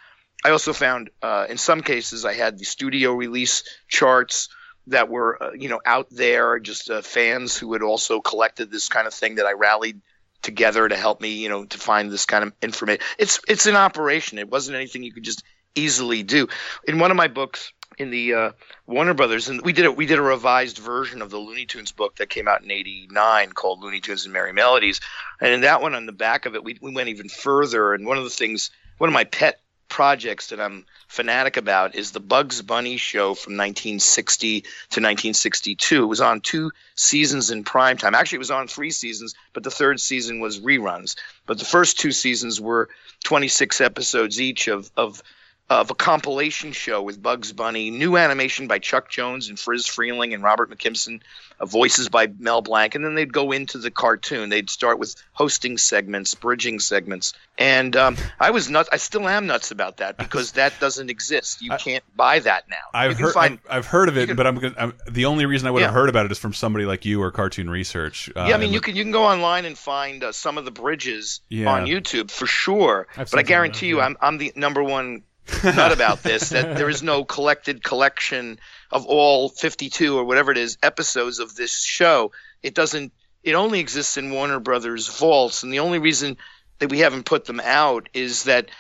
[0.44, 4.50] I also found, uh, in some cases, I had the studio release charts
[4.88, 6.58] that were, uh, you know, out there.
[6.58, 10.02] Just uh, fans who had also collected this kind of thing that I rallied
[10.42, 13.03] together to help me, you know, to find this kind of information.
[13.18, 14.38] It's it's an operation.
[14.38, 15.42] It wasn't anything you could just
[15.74, 16.48] easily do.
[16.87, 18.53] In one of my books, in the uh,
[18.87, 19.96] Warner Brothers, and we did it.
[19.96, 23.53] We did a revised version of the Looney Tunes book that came out in '89
[23.53, 25.00] called Looney Tunes and Merrie Melodies,
[25.40, 27.92] and in that one, on the back of it, we we went even further.
[27.94, 32.12] And one of the things, one of my pet projects that I'm fanatic about is
[32.12, 36.03] the Bugs Bunny show from 1960 to 1962.
[36.03, 38.14] It was on two seasons in prime time.
[38.14, 41.16] Actually, it was on three seasons, but the third season was reruns.
[41.44, 42.88] But the first two seasons were
[43.24, 45.22] 26 episodes each of of
[45.70, 50.35] of a compilation show with Bugs Bunny, new animation by Chuck Jones and Friz Freleng
[50.35, 51.20] and Robert McKimson,
[51.61, 54.48] uh, voices by Mel Blanc, and then they'd go into the cartoon.
[54.48, 58.88] They'd start with hosting segments, bridging segments, and um, I was nuts.
[58.90, 61.62] I still am nuts about that because that doesn't exist.
[61.62, 62.76] You can't buy that now.
[62.92, 65.46] I've heard find I've, I've heard of it, can- but I'm, gonna, I'm the only
[65.46, 68.28] reason I would have heard about it is from somebody like you or Cartoon Research.
[68.35, 70.64] Uh, yeah, I mean, you can you can go online and find uh, some of
[70.64, 71.70] the bridges Yeah.
[71.72, 73.06] on YouTube for sure.
[73.16, 74.06] I've but I guarantee those, you, yeah.
[74.06, 75.22] I'm I'm the number one
[75.64, 76.50] nut about this.
[76.50, 78.58] That there is no collected collection
[78.90, 82.32] of all 52 or whatever it is episodes of this show.
[82.62, 83.12] It doesn't.
[83.42, 86.36] It only exists in Warner Brothers vaults, and the only reason
[86.78, 88.70] that we haven't put them out is that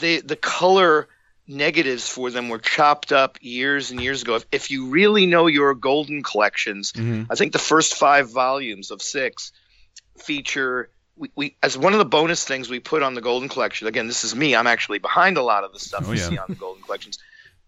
[0.00, 1.08] the the color
[1.46, 4.36] negatives for them were chopped up years and years ago.
[4.36, 7.26] If, if you really know your golden collections, Mhm.
[7.28, 9.50] I think the first five volumes of six
[10.18, 10.90] feature.
[11.20, 13.86] We, we as one of the bonus things we put on the Golden Collection.
[13.86, 14.56] Again, this is me.
[14.56, 16.28] I'm actually behind a lot of the stuff Oh, you yeah.
[16.30, 17.18] see on the Golden Collections.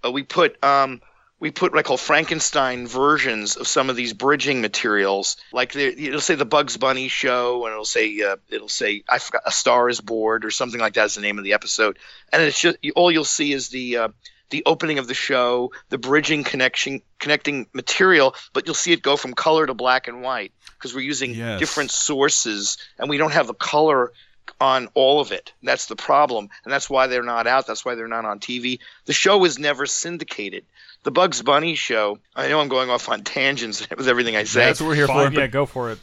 [0.01, 1.03] But we put um,
[1.38, 5.37] we put what I call Frankenstein versions of some of these bridging materials.
[5.53, 9.19] Like the, it'll say the Bugs Bunny show, and it'll say uh, it'll say I
[9.19, 11.99] forgot a Star is Bored or something like that is the name of the episode.
[12.33, 14.09] And it's just all you'll see is the uh,
[14.53, 19.17] the opening of the show, the bridging connection connecting material, but you'll see it go
[19.17, 21.59] from color to black and white because we're using Yes.
[21.59, 24.12] different sources and we don't have the color
[24.61, 25.53] on all of it.
[25.62, 27.67] That's the problem, and that's why they're not out.
[27.67, 28.79] That's why they're not on TV.
[29.07, 30.65] The show was never syndicated.
[31.05, 32.19] The Bugs Bunny show.
[32.37, 34.67] I know I'm going off on tangents with everything I say.
[34.67, 35.41] That's what we're here Fine, for.
[35.41, 35.99] yeah, go for it.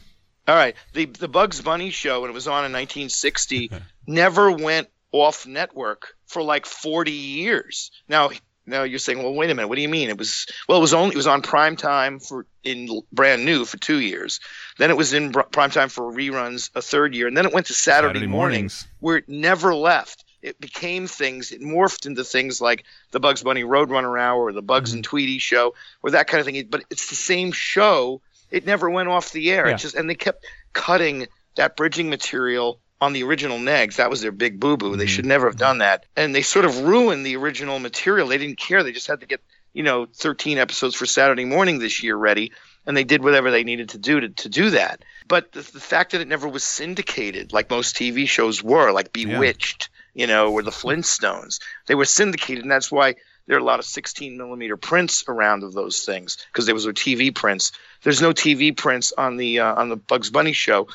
[0.48, 0.74] All right.
[0.94, 3.70] The the Bugs Bunny show when it was on in 1960
[4.06, 7.90] never went off network for like 40 years.
[8.08, 8.30] Now
[8.66, 9.68] now you're saying, well, wait a minute.
[9.68, 10.08] What do you mean?
[10.08, 13.64] It was well, it was only it was on prime time for in brand new
[13.64, 14.40] for two years.
[14.78, 17.52] Then it was in br- prime time for reruns a third year, and then it
[17.52, 18.88] went to Saturday, Saturday mornings, mornings.
[19.00, 20.24] where it never left.
[20.42, 21.52] It became things.
[21.52, 24.98] It morphed into things like the Bugs Bunny Roadrunner Hour or the Bugs mm-hmm.
[24.98, 26.66] and Tweety show or that kind of thing.
[26.70, 28.22] But it's the same show.
[28.50, 29.68] It never went off the air.
[29.68, 29.74] Yeah.
[29.74, 33.96] It just and they kept cutting that bridging material on the original negs.
[33.96, 34.96] That was their big boo boo.
[34.96, 35.10] They mm-hmm.
[35.10, 36.04] should never have done that.
[36.16, 38.28] And they sort of ruined the original material.
[38.28, 38.82] They didn't care.
[38.82, 39.40] They just had to get,
[39.72, 42.52] you know, 13 episodes for Saturday morning this year ready.
[42.86, 45.02] And they did whatever they needed to do to, to do that.
[45.28, 49.12] But the, the fact that it never was syndicated, like most TV shows were, like
[49.12, 52.64] Bewitched, you know, or the Flintstones, they were syndicated.
[52.64, 53.16] And that's why
[53.50, 56.86] there are a lot of 16 millimeter prints around of those things because there was
[56.86, 57.72] no TV prints.
[58.04, 60.86] There's no TV prints on the uh, on the Bugs Bunny show.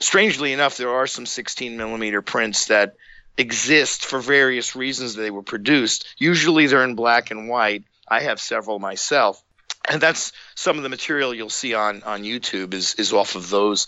[0.00, 2.96] Strangely enough, there are some 16 millimeter prints that
[3.38, 6.04] exist for various reasons they were produced.
[6.18, 7.84] Usually they're in black and white.
[8.08, 9.40] I have several myself.
[9.88, 13.50] And that's some of the material you'll see on, on YouTube is, is off of
[13.50, 13.86] those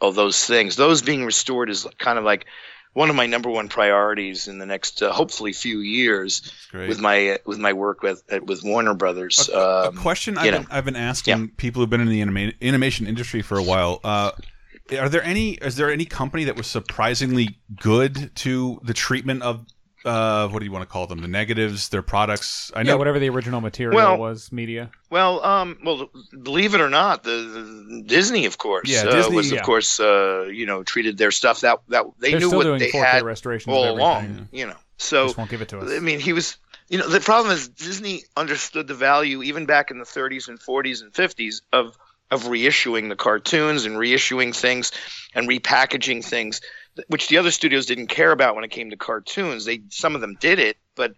[0.00, 0.76] of those things.
[0.76, 2.46] Those being restored is kind of like
[2.92, 6.52] one of my number one priorities in the next uh, hopefully few years
[6.88, 9.48] with my with my work with uh, with Warner Brothers.
[9.48, 13.06] a Um, question I've been, I've been asking people who've been in the anima animation
[13.06, 14.00] industry for a while.
[14.02, 14.32] Uh,
[14.98, 15.52] are there any?
[15.52, 19.66] Is there any company that was surprisingly good to the treatment of?
[20.04, 21.20] Uh, what do you want to call them?
[21.20, 22.72] The negatives, their products.
[22.74, 24.90] I know Yeah, whatever the original material Well- was, media.
[25.10, 26.08] Well, um, well,
[26.42, 29.62] believe it or not, the, the Disney, of course, Yeah, uh, Disney, was of yeah.
[29.62, 32.90] course, uh, you know, treated their stuff that that they They're knew what doing they
[32.90, 34.48] 4K had restorations all along, everything.
[34.52, 34.76] you know.
[34.98, 35.90] So Just won't give it to us.
[35.92, 36.56] I mean, he was,
[36.88, 40.58] you know, the problem is Disney understood the value even back in the 30s and
[40.60, 41.96] 40s and 50s of
[42.30, 44.92] of reissuing the cartoons and reissuing things
[45.34, 46.60] and repackaging things,
[47.08, 49.64] which the other studios didn't care about when it came to cartoons.
[49.64, 51.14] They some of them did it, but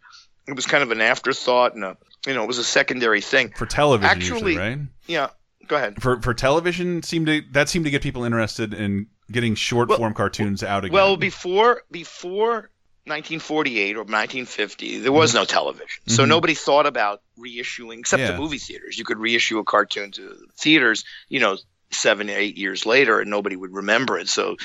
[0.46, 3.52] it was kind of an afterthought and a you know it was a secondary thing.
[3.56, 4.78] for television, Actually- usually, right?
[5.06, 5.28] Yeah,
[5.66, 6.00] go ahead.
[6.02, 10.14] For for television, seemed to that seemed to get people interested in getting short form
[10.14, 10.94] cartoons out again.
[10.94, 12.70] Well, before before
[13.06, 16.28] 1948 or 1950, there was no television, so Mhm.
[16.28, 18.32] nobody thought about reissuing except Yeah.
[18.32, 18.96] the movie theaters.
[18.98, 21.58] You could reissue a cartoon to theaters, you know,
[21.94, 24.28] seven eight years later, and nobody would remember it.
[24.28, 24.56] So,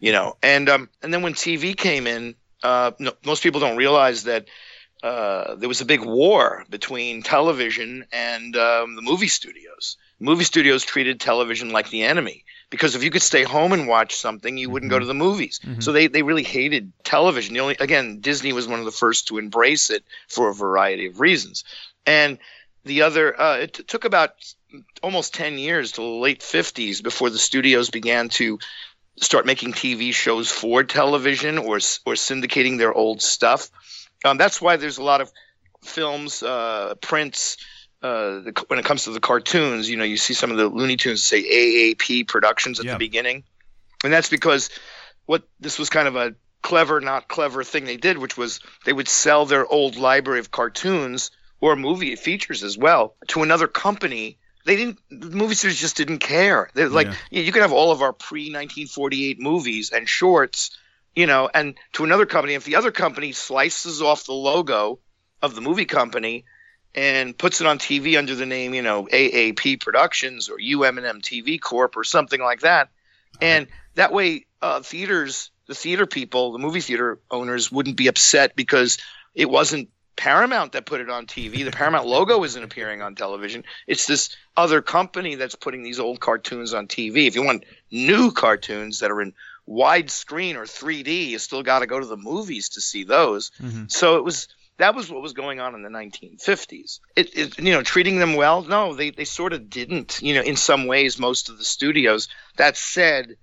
[0.00, 3.76] you know, and um, and then when TV came in, uh, no, most people don't
[3.76, 4.46] realize that.
[5.02, 9.96] Uh, there was a big war between television and um, the movie studios.
[10.20, 14.14] Movie studios treated television like the enemy because if you could stay home and watch
[14.14, 15.60] something, you wouldn't go to the movies.
[15.80, 17.52] So they, they really hated television.
[17.54, 21.06] The only again, Disney was one of the first to embrace it for a variety
[21.06, 21.64] of reasons,
[22.06, 22.38] and
[22.84, 24.30] the other uh, it t- took about
[25.02, 28.58] almost ten years to the late fifties before the studios began to
[29.20, 33.68] start making TV shows for television or or syndicating their old stuff.
[34.24, 35.30] Um, that's why there's a lot of
[35.84, 37.56] films, uh, prints.
[38.02, 40.66] Uh, the, when it comes to the cartoons, you know, you see some of the
[40.66, 42.92] Looney Tunes say AAP Productions at Yeah.
[42.92, 43.44] the beginning,
[44.02, 44.70] and that's because
[45.26, 48.92] what this was kind of a clever, not clever thing they did, which was they
[48.92, 51.30] would sell their old library of cartoons
[51.60, 54.38] or movie features as well to another company.
[54.64, 54.98] They didn't.
[55.10, 56.70] The movie studios just didn't care.
[56.74, 57.42] They're like, Yeah.
[57.42, 60.70] you can have all of our pre 1948 movies and shorts,
[61.14, 62.54] you know, and to another company.
[62.54, 65.00] If the other company slices off the logo
[65.40, 66.44] of the movie company
[66.94, 71.60] and puts it on TV under the name, you know, AAP Productions or UM&M TV
[71.60, 72.90] Corp or something like that,
[73.40, 78.54] and that way, uh, theaters, the theater people, the movie theater owners wouldn't be upset
[78.54, 78.98] because
[79.34, 81.64] it wasn't Paramount that put it on TV.
[81.64, 83.64] The Paramount logo isn't appearing on television.
[83.86, 87.26] It's this other company that's putting these old cartoons on TV.
[87.26, 89.32] If you want new cartoons that are in
[89.68, 93.50] widescreen or 3D, you still got to go to the movies to see those.
[93.60, 93.84] Mm-hmm.
[93.88, 94.48] So it was
[94.78, 97.00] that was what was going on in the 1950s.
[97.16, 98.62] It, it you know treating them well?
[98.62, 100.20] No, they they sort of didn't.
[100.22, 102.28] You know, in some ways, most of the studios.
[102.56, 103.36] That said,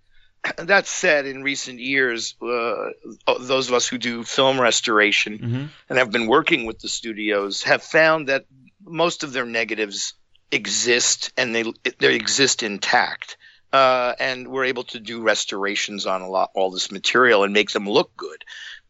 [0.58, 2.90] that said, in recent years, uh,
[3.40, 7.84] those of us who do film restoration and have been working with the studios have
[7.84, 8.46] found that
[8.84, 10.14] most of their negatives
[10.52, 11.64] exist and they
[12.00, 13.38] they exist intact.
[13.72, 17.70] Uh, and we're able to do restorations on a lot all this material and make
[17.72, 18.44] them look good.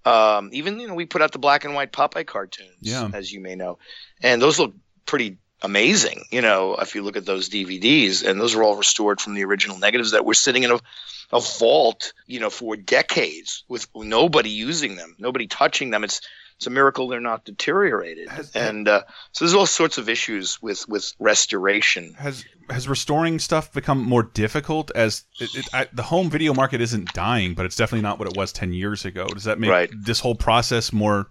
[0.05, 3.09] Um, even you know we put out the black and white Popeye cartoons, Yeah.
[3.13, 3.77] as you may know,
[4.21, 4.73] and those look
[5.05, 6.23] pretty amazing.
[6.31, 9.43] You know, if you look at those DVDs, and those are all restored from the
[9.43, 10.79] original negatives that were sitting in a,
[11.31, 16.03] a vault, you know, for decades with nobody using them, nobody touching them.
[16.03, 16.21] It's
[16.57, 18.27] it's a miracle they're not deteriorated.
[18.53, 22.13] and uh, so there's all sorts of issues with with restoration.
[22.15, 26.81] Has has restoring stuff become more difficult as it, it, I, the home video market
[26.81, 29.25] isn't dying, but it's definitely not what it was ten years ago.
[29.27, 29.89] Does that make Right.
[29.95, 31.27] this whole process more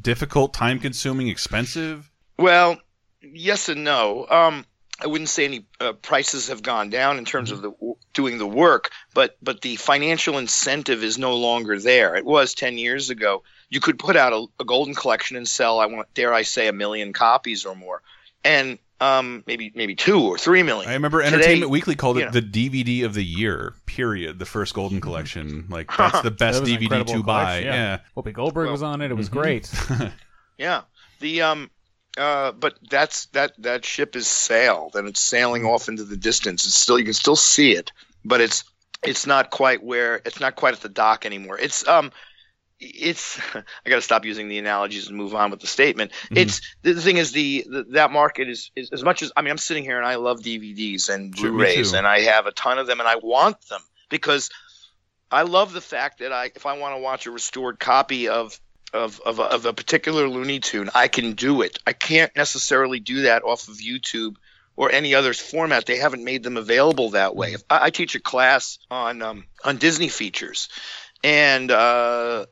[0.00, 2.10] difficult, time consuming, expensive?
[2.38, 2.78] Well,
[3.20, 4.26] yes and no.
[4.30, 4.64] Um,
[5.00, 7.72] I wouldn't say any uh, prices have gone down in terms of the
[8.14, 12.16] doing the work, but but the financial incentive is no longer there.
[12.16, 13.42] It was ten years ago.
[13.70, 16.68] You could put out a, a golden collection and sell, I want, dare I say,
[16.68, 18.02] a million copies or more,
[18.42, 20.90] and um, maybe maybe two or three million.
[20.90, 22.30] I remember Today, Entertainment Weekly called it know.
[22.40, 23.74] the DVD of the year.
[23.86, 24.40] Period.
[24.40, 25.66] The first Golden Collection.
[25.68, 27.60] Like that's the best That DVD incredible to buy.
[27.60, 27.98] collection, Yeah.
[28.16, 29.10] Whoopi Goldberg was on it.
[29.12, 29.70] It was great.
[30.58, 30.82] Yeah.
[31.20, 31.70] The um
[32.18, 36.66] uh but that's that that ship is sailed and it's sailing off into the distance.
[36.66, 37.92] It's still you can still see it,
[38.24, 38.64] but it's
[39.02, 41.58] it's not quite where it's not quite at the dock anymore.
[41.58, 42.10] It's um
[42.80, 46.12] it's I got to stop using the analogies and move on with the statement.
[46.30, 49.42] It's the, the thing is the, the that market is, is as much as I
[49.42, 52.52] mean I'm sitting here and I love DVDs and Sure, Blu-rays and I have a
[52.52, 54.50] ton of them and I want them because
[55.30, 58.58] I love the fact that I if I want to watch a restored copy of
[58.92, 61.78] of of a, of a particular Looney Tune, I can do it.
[61.86, 64.36] I can't necessarily do that off of YouTube
[64.76, 65.86] or any other format.
[65.86, 67.52] They haven't made them available that way.
[67.54, 70.68] If I, I teach a class on um, on Disney features,
[71.24, 72.46] and uh,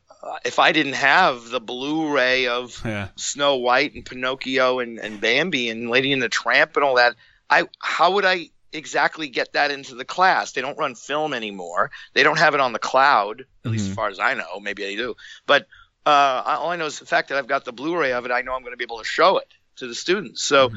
[0.45, 3.09] if I didn't have the Blu-ray of Yeah.
[3.17, 7.15] Snow White and Pinocchio and, and Bambi and Lady and the Tramp and all that,
[7.49, 10.53] I how would I exactly get that into the class?
[10.53, 11.91] They don't run film anymore.
[12.13, 14.59] They don't have it on the cloud, at least as far as I know.
[14.61, 15.15] Maybe they do,
[15.47, 15.67] but
[16.07, 18.31] uh, all I know is the fact that I've got the Blu-ray of it.
[18.31, 20.43] I know I'm going to be able to show it to the students.
[20.43, 20.71] So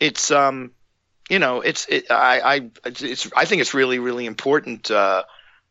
[0.00, 0.72] it's um,
[1.30, 4.90] you know, it's it, I I it's, it's I think it's really really important.
[4.90, 5.24] Uh,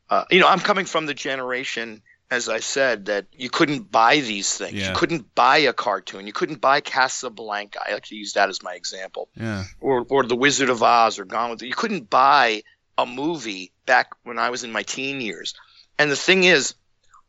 [0.10, 4.20] uh, you know, I'm coming from the generation, as I said, that you couldn't buy
[4.20, 4.74] these things.
[4.74, 4.90] Yeah.
[4.90, 6.28] You couldn't buy a cartoon.
[6.28, 7.80] You couldn't buy Casablanca.
[7.88, 9.64] I like to use that as my example Yeah.
[9.80, 12.64] or or The Wizard of Oz or Gone with the You couldn't buy
[12.98, 15.54] a movie back when I was in my teen years.
[16.00, 16.76] And the thing is,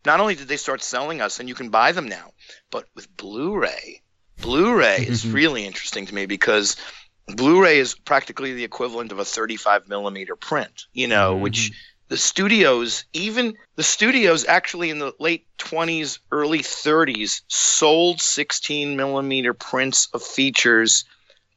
[0.07, 2.31] not only did they start selling us and you can buy them now,
[2.71, 4.01] but with Blu-ray.
[4.41, 5.35] Blu-ray is mm-hmm.
[5.35, 6.77] really interesting to me because
[7.27, 11.43] Blu-ray is practically the equivalent of a 35 millimeter print, you know, mm-hmm.
[11.43, 11.73] which
[12.09, 19.55] the studios, even the studios actually in the late 20s, early 30s, sold 16 millimeter
[19.55, 21.05] prints of features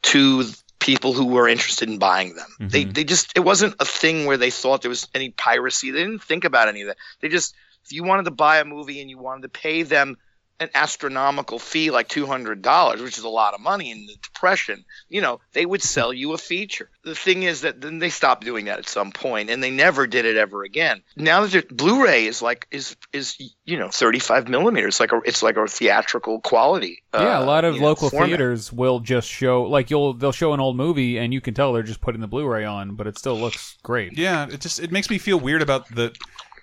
[0.01, 0.43] to
[0.79, 2.47] people who were interested in buying them.
[2.59, 2.93] They mm-hmm.
[2.93, 5.91] they just it wasn't a thing where they thought there was any piracy.
[5.91, 6.97] They didn't think about any of that.
[7.19, 10.17] They just if you wanted to buy a movie and you wanted to pay them
[10.59, 15.21] an astronomical fee like $200 which is a lot of money in the depression you
[15.21, 16.89] know they would sell you a feature.
[17.03, 20.05] The thing is that then they stopped doing that at some point and they never
[20.05, 21.01] did it ever again.
[21.15, 25.55] Now that blu-ray is like is is you know 35 millimeters like a it's like
[25.55, 29.63] a theatrical quality yeah, a uh, lot of you know, local theaters will just show
[29.63, 32.27] like you'll they'll show an old movie and you can tell they're just putting the
[32.27, 34.15] Blu-ray on, but it still looks great.
[34.15, 36.13] Yeah, it just it makes me feel weird about the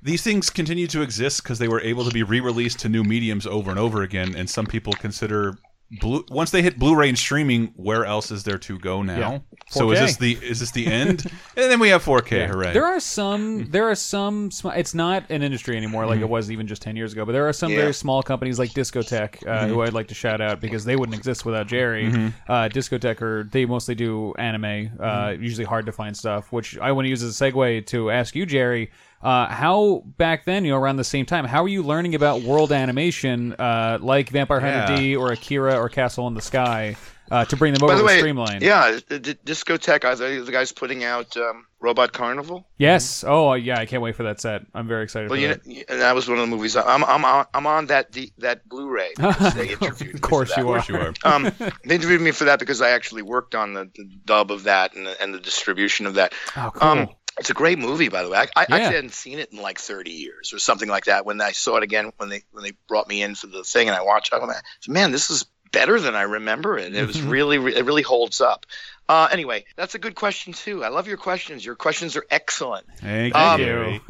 [0.03, 3.47] these things continue to exist because they were able to be re-released to new mediums
[3.47, 5.59] over and over again, and some people consider.
[6.01, 9.19] Blue, once they hit Blu-ray and streaming, where else is there to go now?
[9.19, 9.39] Yeah.
[9.69, 11.23] So is this the is this the end?
[11.57, 12.49] and then we have 4K.
[12.49, 12.73] Hooray!
[12.73, 13.71] There are some.
[13.71, 14.51] There are some.
[14.75, 17.25] It's not an industry anymore like it was even just ten years ago.
[17.25, 17.83] But there are some Yeah.
[17.83, 21.17] very small companies like Discotek, uh, who I'd like to shout out because they wouldn't
[21.17, 22.09] exist without Jerry.
[22.49, 26.51] Uh, Discotek, are they mostly do anime, uh, usually hard to find stuff.
[26.53, 28.91] Which I want to use as a segue to ask you, Jerry.
[29.27, 32.43] Uh, how back then, you know, around the same time, how were you learning about
[32.43, 35.01] world animation, uh, like Vampire Hunter Yeah.
[35.01, 36.95] D or Akira or Castle in the Sky,
[37.29, 38.63] uh, to bring them over By the to way, Streamline?
[38.63, 40.05] yeah, the, the Discotek.
[40.05, 42.69] Are they the guys putting out um, Robot Carnival?
[42.79, 43.25] Yes.
[43.27, 43.81] Oh, yeah.
[43.81, 44.65] I can't wait for that set.
[44.73, 45.29] I'm very excited.
[45.29, 45.67] Well, for you that.
[45.67, 46.77] know, and that was one of the movies.
[46.77, 49.15] I'm I'm on, I'm on that the, that Blu-ray.
[49.57, 50.79] they interviewed of course you are.
[50.79, 51.15] Of course you are.
[51.25, 51.51] um,
[51.85, 54.95] they interviewed me for that because I actually worked on the, the dub of that
[54.95, 56.33] and the, and the distribution of that.
[56.57, 56.89] Oh, cool.
[56.89, 57.09] Um,
[57.39, 58.39] it's a great movie, by the way.
[58.39, 58.77] I, I Yeah.
[58.77, 61.27] actually hadn't seen it in like 30 years or something like that.
[61.27, 63.89] When I saw it again, when they when they brought me in for the thing,
[63.89, 66.95] and I watched, it, I'm like, man, this is better than I remember it.
[66.95, 67.29] It was mm-hmm.
[67.29, 68.65] really, re- it really holds up.
[69.09, 70.83] Uh, anyway, that's a good question too.
[70.85, 71.65] I love your questions.
[71.65, 72.87] Your questions are excellent.
[72.99, 74.01] Thank you, Um, Gary.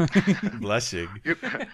[0.60, 1.08] Bless you.
[1.22, 1.38] You're-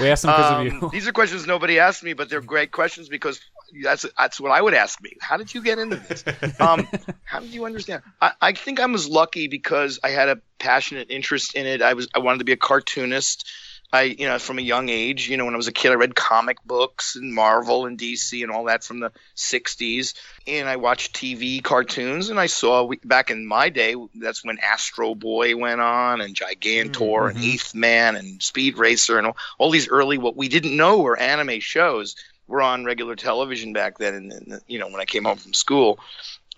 [0.00, 0.90] we asked them because Um, of you.
[0.90, 3.40] these are questions nobody asked me, but they're great questions because
[3.82, 5.10] that's that's what I would ask me.
[5.20, 6.24] How did you get into this?
[6.60, 6.88] Um,
[7.24, 8.02] how did you understand?
[8.22, 11.82] I, I think I was lucky because I had a passionate interest in it.
[11.82, 13.46] I was I wanted to be a cartoonist.
[13.92, 15.94] I you know from a young age, you know when I was a kid, I
[15.94, 20.12] read comic books and Marvel and DC and all that from the '60s,
[20.46, 22.28] and I watched TV cartoons.
[22.28, 27.30] And I saw back in my day, that's when Astro Boy went on and Gigantor
[27.30, 30.98] and Eighth Man and Speed Racer and all, all these early what we didn't know
[30.98, 32.14] were anime shows
[32.46, 34.14] were on regular television back then.
[34.14, 35.98] And, and you know when I came home from school,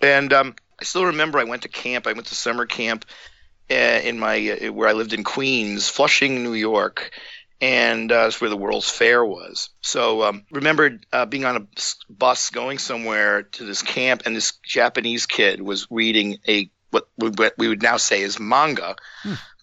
[0.01, 2.09] and um, I still remember I went to camp.
[2.09, 3.05] I went to summer camp
[3.70, 7.12] in my uh, where I lived in Queens, Flushing, New York,
[7.60, 9.70] and uh, that's where the World's Fair was.
[9.80, 11.66] So um, remembered uh, being on a
[12.08, 17.30] bus going somewhere to this camp, and this Japanese kid was reading a what we,
[17.30, 18.96] what we would now say is manga,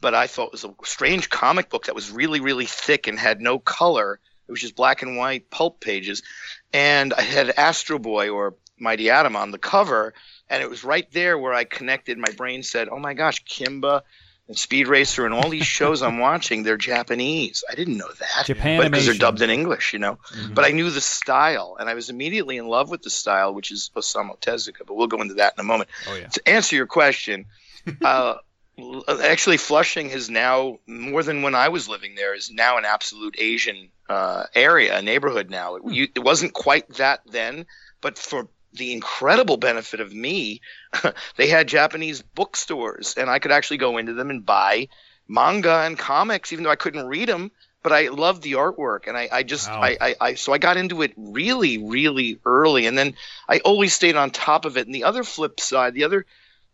[0.01, 3.19] but I thought it was a strange comic book that was really really thick and
[3.19, 4.19] had no color.
[4.47, 6.23] It was just black and white pulp pages,
[6.71, 10.13] and I had Astro Boy or Mighty Atom on the cover,
[10.49, 12.17] and it was right there where I connected.
[12.17, 14.01] My brain said, "Oh my gosh, Kimba."
[14.47, 17.65] And Speed Racer and all these shows I'm watching, they're Japanese.
[17.69, 18.45] I didn't know that.
[18.45, 20.19] Japan because they're dubbed in English, you know.
[20.53, 23.71] But I knew the style, and I was immediately in love with the style, which
[23.71, 24.85] is Osamu Tezuka.
[24.87, 25.89] But we'll go into that in a moment.
[26.07, 26.27] Oh yeah.
[26.27, 27.45] To answer your question,
[28.01, 28.35] uh,
[29.21, 32.33] actually, Flushing is now more than when I was living there.
[32.33, 35.75] Is now an absolute Asian uh, area, a neighborhood now.
[35.75, 37.65] It, you, it wasn't quite that then,
[37.99, 38.47] but for
[38.78, 40.61] the incredible benefit of me,
[41.38, 44.88] they had Japanese bookstores, and I could actually go into them and buy
[45.28, 47.51] manga and comics, even though I couldn't read them.
[47.84, 49.82] But I loved the artwork, and I, I just, Wow.
[49.82, 53.13] I, I, I, so I got into it really, really early, and then
[53.47, 54.88] I always stayed on top of it.
[54.88, 56.25] And the other flip side, the other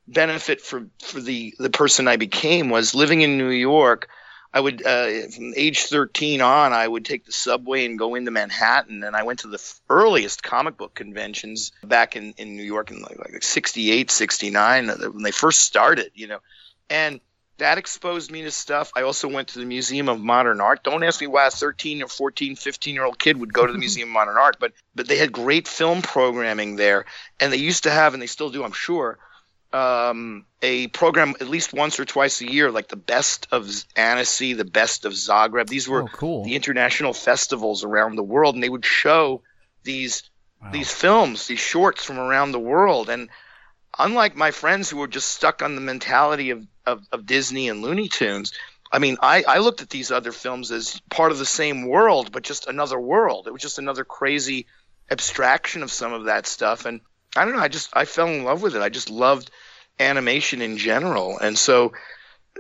[0.08, 4.08] benefit for for the the person I became was living in New York.
[4.54, 8.30] I would uh, from age 13 on, I would take the subway and go into
[8.30, 12.92] Manhattan, and I went to the earliest comic book conventions back in, in New York
[12.92, 16.40] in like, like 68, 69 uh, when they first started, you know,
[16.90, 17.20] and
[17.58, 18.92] that exposed me to stuff.
[18.96, 20.84] I also went to the Museum of Modern Art.
[20.84, 23.74] Don't ask me why a 13 or 14, 15 year old kid would go to
[23.74, 27.06] the Museum of Modern Art, but but they had great film programming there,
[27.40, 29.18] and they used to have, and they still do, I'm sure,
[29.74, 34.54] um, a program at least once or twice a year, like the best of Annecy,
[34.54, 35.68] the best of Zagreb.
[35.68, 36.44] These were Oh, cool.
[36.44, 39.42] the international festivals around the world, and they would show
[39.84, 40.24] these
[40.72, 43.10] these films, these shorts from around the world.
[43.10, 43.28] And
[44.00, 47.82] unlike my friends who were just stuck on the mentality of, of, of Disney and
[47.82, 48.54] Looney Tunes,
[48.90, 52.32] I mean, I, I looked at these other films as part of the same world,
[52.32, 53.46] but just another world.
[53.46, 54.68] It was just another crazy
[55.12, 56.86] abstraction of some of that stuff.
[56.86, 57.02] And
[57.36, 58.82] I don't know, I just I fell in love with it.
[58.82, 59.50] I just loved
[60.00, 61.38] animation in general.
[61.40, 61.94] And so,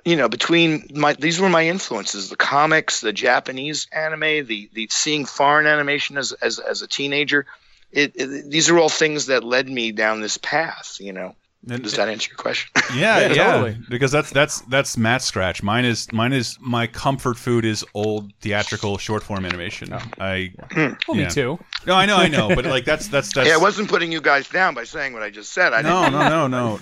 [0.05, 4.87] you know, between my these were my influences, the comics, the Japanese anime, the the
[4.89, 7.45] seeing foreign animation as as, as a teenager.
[7.91, 11.35] It, it, these are all things that led me down this path, you know.
[11.69, 12.69] And- Does that answer your question?
[12.95, 13.77] Yeah, Yeah, yeah, totally.
[13.89, 15.63] because that's that's that's Matt's scratch.
[15.63, 19.93] Mine is mine is my comfort food is old theatrical short form animation.
[20.19, 21.13] I Well, yeah.
[21.13, 21.59] me too.
[21.87, 24.21] no, I know, I know, but like that's that's that's yeah, I wasn't putting you
[24.21, 25.73] guys down by saying what I just said.
[25.73, 26.79] I no, didn't, no, no, no,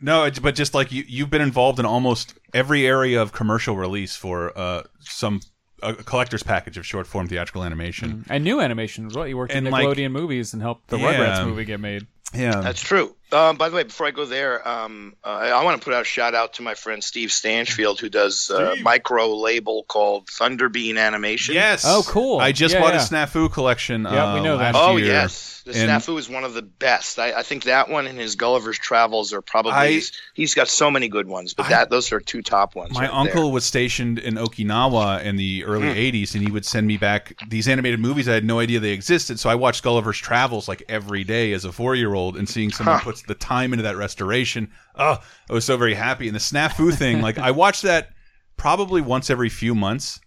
[0.00, 0.24] no.
[0.24, 4.14] It's, but just like you, you've been involved in almost every area of commercial release
[4.16, 5.40] for uh, some
[5.82, 8.24] a collector's package of short form theatrical animation.
[8.28, 9.26] And new animation as well.
[9.26, 11.14] You worked in And, like- Nickelodeon movies and helped the Yeah.
[11.14, 12.06] Rugrats movie get made.
[12.32, 13.14] Yeah, That's true.
[13.32, 15.94] Um, by the way, before I go there, um, uh, I, I want to put
[15.94, 20.26] out a shout out to my friend Steve Stanchfield, who does a micro label called
[20.26, 21.54] Thunderbean Animation.
[21.54, 21.84] Yes.
[21.86, 22.40] Oh, cool.
[22.40, 23.00] I just Yeah, bought yeah.
[23.02, 24.02] a Snafu collection.
[24.02, 24.74] Yeah, we uh, know that.
[24.74, 25.06] last Oh year.
[25.06, 27.18] yes, the And- Snafu is one of the best.
[27.18, 29.72] I, I think that one and his Gulliver's Travels are probably.
[29.72, 32.74] I- he's- he's got so many good ones, but I- that those are two top
[32.74, 32.92] ones.
[32.94, 33.52] My right uncle there.
[33.52, 35.98] was stationed in Okinawa in the early Hmm.
[35.98, 38.28] 80s, and he would send me back these animated movies.
[38.28, 41.64] I had no idea they existed, so I watched Gulliver's Travels like every day as
[41.64, 43.04] a four year old, and seeing someone Huh.
[43.04, 45.18] puts the time into that restoration, oh,
[45.48, 46.26] I was so very happy.
[46.26, 48.10] And the snafu thing, like I watched that
[48.56, 50.20] probably once every few months,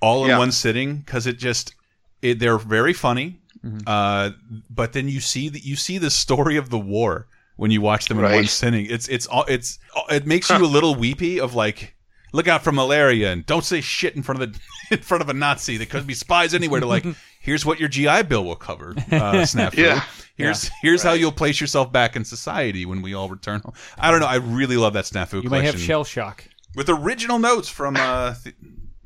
[0.00, 0.38] all in Yeah.
[0.38, 1.74] one sitting, because it just
[2.22, 3.38] it, they're very funny.
[3.64, 3.78] Mm-hmm.
[3.86, 4.30] Uh,
[4.68, 8.06] but then you see that you see the story of the war when you watch
[8.06, 8.86] them in one sitting.
[8.86, 9.78] It's it's all it's
[10.10, 11.94] it makes you a little weepy of like
[12.32, 14.60] look out for malaria and don't say shit in front of the
[14.90, 15.76] in front of a Nazi.
[15.76, 16.80] There could be spies anywhere.
[16.80, 17.06] To like
[17.40, 18.90] here's what your GI Bill will cover.
[18.90, 19.02] Uh,
[19.44, 19.78] snafu.
[19.78, 20.04] Yeah.
[20.36, 23.74] Here's here's how you'll place yourself back in society when we all return home.
[23.96, 24.26] I don't know.
[24.26, 26.44] I really love that snafu You may collection have shell shock.
[26.74, 28.54] with original notes from uh, Th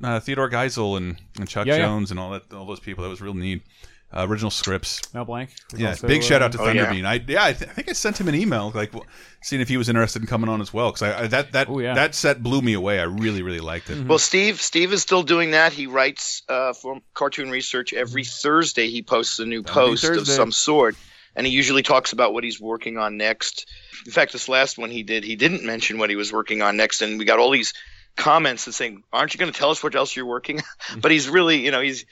[0.03, 1.85] uh, Theodore Geisel and, and Chuck Yeah, yeah.
[1.85, 3.05] Jones and all that all those people.
[3.05, 3.63] That was real neat.
[4.11, 5.03] Uh, original scripts.
[5.13, 5.51] Mel Blanc.
[5.71, 6.87] was Yeah, also, big shout out to Oh, yeah.
[6.87, 7.05] Thunderbean.
[7.05, 9.07] I yeah, I, th I think I sent him an email like w-
[9.43, 11.69] seeing if he was interested in coming on as well because I, I that that
[11.69, 11.93] Oh, yeah.
[11.93, 13.01] that set blew me away.
[13.01, 14.07] I really really liked it.
[14.07, 15.75] Well, Steve, Steve is still doing that.
[15.75, 18.89] He writes uh, for Cartoon Research every Thursday.
[18.89, 20.97] He posts a new That'll be post of some sort,
[21.37, 23.69] and he usually talks about what he's working on next.
[24.07, 26.79] In fact, this last one he did, he didn't mention what he was working on
[26.79, 27.75] next, and we got all these
[28.17, 30.63] comments and saying, "Aren't you going to tell us what else you're working?"
[31.03, 32.07] but he's really, you know, he's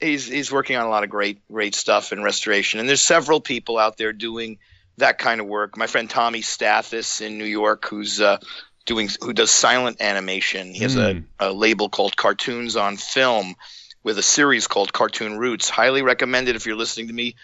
[0.00, 3.40] he's he's working on a lot of great great stuff in restoration, and there's several
[3.40, 4.58] people out there doing
[4.98, 5.76] that kind of work.
[5.76, 8.38] My friend Tommy Stathes in New York, who's uh,
[8.86, 10.72] doing who does silent animation.
[10.74, 11.24] He has Mm.
[11.38, 13.54] a, a label called Cartoons on Film
[14.02, 15.68] with a series called Cartoon Roots.
[15.68, 17.34] Highly recommended if you're listening to me.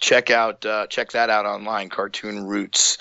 [0.00, 1.88] Check out uh, check that out online.
[1.88, 2.98] Cartoon Roots,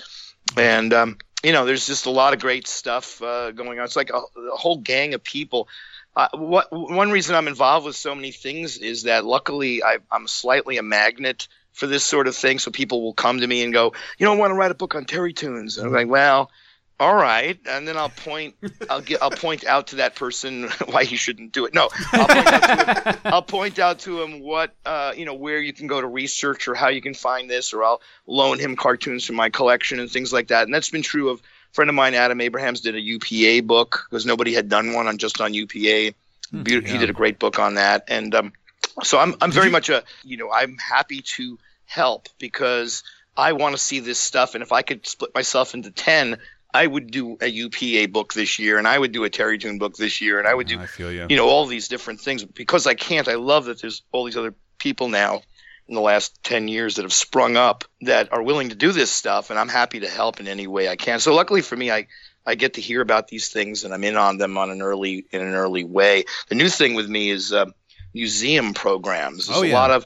[0.57, 3.85] and um, you know there's just a lot of great stuff uh, going on.
[3.85, 5.67] It's like a, a whole gang of people.
[6.15, 10.27] Uh, what one reason I'm involved with so many things is that luckily I, I'm
[10.27, 12.57] slightly a magnet for this sort of thing.
[12.59, 14.75] So people will come to me and go, you know, I want to write a
[14.75, 15.77] book on Terrytoons.
[15.77, 16.49] And I'm like, well,
[16.97, 17.59] all right.
[17.67, 18.55] And then I'll point,
[18.89, 21.73] I'll get, I'll point out to that person why he shouldn't do it.
[21.73, 25.33] No, I'll point out to him, I'll point out to him what, uh, you know,
[25.33, 28.59] where you can go to research or how you can find this, or I'll loan
[28.59, 30.63] him cartoons from my collection and things like that.
[30.63, 31.41] And that's been true of
[31.75, 35.17] friend of mine, Adam Abrahams, did a UPA book because nobody had done one on
[35.17, 36.15] just on UPA.
[36.63, 38.53] Be- He did a great book on that, and um,
[39.03, 43.03] so I'm I'm very much a you know I'm happy to help because
[43.35, 46.37] I want to see this stuff, and if I could split myself into ten,
[46.73, 49.97] I would do a UPA book this year, and I would do a Terrytoon book
[49.97, 50.85] this year, and I would do I
[51.21, 51.27] you.
[51.29, 53.27] you know all these different things because I can't.
[53.27, 55.41] I love that there's all these other people now
[55.87, 59.11] in the last 10 years that have sprung up that are willing to do this
[59.11, 61.19] stuff and I'm happy to help in any way I can.
[61.19, 62.07] So luckily for me I
[62.47, 65.25] I get to hear about these things and I'm in on them on an early
[65.31, 66.25] in an early way.
[66.49, 67.65] The new thing with me is uh,
[68.13, 69.47] museum programs.
[69.47, 70.05] There's Oh, a lot of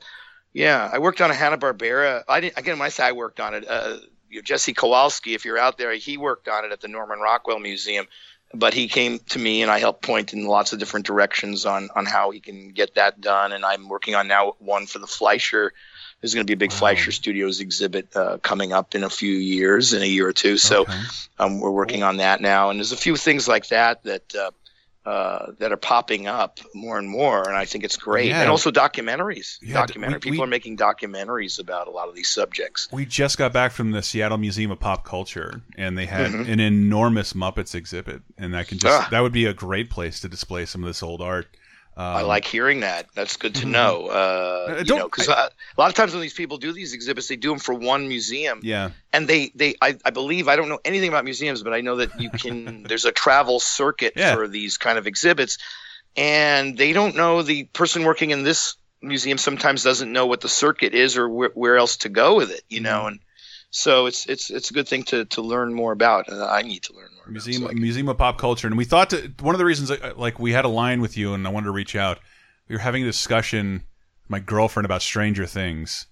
[0.51, 2.23] yeah, I worked on a Hanna-Barbera.
[2.27, 3.97] I didn't again when I say I worked on it uh,
[4.43, 8.05] Jesse Kowalski, if you're out there, he worked on it at the Norman Rockwell Museum
[8.53, 11.89] but he came to me and I helped point in lots of different directions on
[11.95, 13.51] on how he can get that done.
[13.51, 15.73] And I'm working on now one for the Fleischer.
[16.21, 19.31] There's going to be a big Fleischer Studios exhibit uh, coming up in a few
[19.31, 20.57] years, in a year or two.
[20.57, 20.99] So Okay.
[21.37, 24.35] um, we're working on that now, and there's a few things like that that.
[24.35, 24.51] Uh,
[25.05, 28.27] uh, that are popping up more and more, and I think it's great.
[28.27, 28.41] Yeah.
[28.41, 29.57] And also documentaries.
[29.61, 30.15] Yeah, Documentary.
[30.17, 32.87] we- People we- are making documentaries about a lot of these subjects.
[32.91, 36.49] We just got back from the Seattle Museum of Pop Culture, and they had Mhm.
[36.51, 39.07] an enormous Muppets exhibit, and that can just Ah.
[39.09, 41.47] that would be a great place to display some of this old art.
[41.99, 43.07] Um, I like hearing that.
[43.15, 44.07] That's good to know.
[44.07, 47.27] Uh, Uh, you know, because a lot of times when these people do these exhibits,
[47.27, 50.69] they do them for one museum, Yeah, and they they I, I believe I don't
[50.69, 52.85] know anything about museums, but I know that you can.
[52.87, 54.31] there's a travel circuit Yeah.
[54.31, 55.57] for these kind of exhibits,
[56.17, 60.49] and they don't know the person working in this museum sometimes doesn't know what the
[60.49, 62.63] circuit is or where, where else to go with it.
[62.69, 62.81] You Mm-hmm.
[62.81, 63.19] know, and
[63.71, 66.27] so it's it's it's a good thing to to learn more about.
[66.27, 67.23] And I need to learn more.
[67.23, 69.91] about, Museum so Museum of Pop Culture, and we thought to one of the reasons
[69.91, 72.19] uh, like we had a line with you, and I wanted to reach out.
[72.67, 73.83] We were having a discussion,
[74.23, 76.07] with my girlfriend about Stranger Things,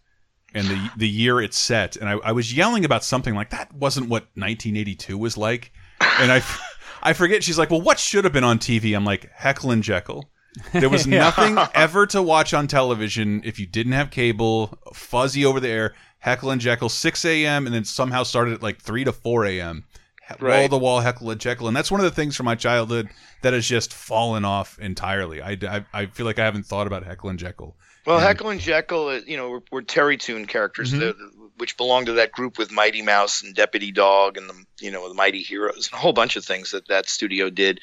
[0.54, 3.74] and the the year it's set, and I, I was yelling about something like that
[3.74, 5.72] wasn't what 1982 was like,
[6.20, 6.44] and I
[7.02, 7.44] I forget.
[7.44, 8.96] She's like, well, what should have been on TV?
[8.96, 10.30] I'm like Heckle and Jekyll.
[10.74, 15.60] There was nothing ever to watch on television if you didn't have cable, fuzzy over
[15.60, 15.96] the air.
[16.20, 17.66] Heckle and Jekyll, 6 a.m.
[17.66, 19.86] and then somehow started at like 3 to 4 a.m.
[20.30, 20.70] Wall Right.
[20.70, 23.08] to wall Heckle and Jekyll, and that's one of the things from my childhood
[23.44, 25.42] that has just fallen off entirely.
[25.42, 27.78] I, I, I feel like I haven't thought about Heckle and Jekyll.
[28.06, 30.92] Well, Heckle and Jekyll, uh, you know, were, were Terrytoon characters.
[30.94, 31.00] Mhm.
[31.00, 31.16] The,
[31.58, 35.08] which belonged to that group with Mighty Mouse and Deputy Dog and the you know
[35.08, 37.80] the Mighty Heroes and a whole bunch of things that that studio did.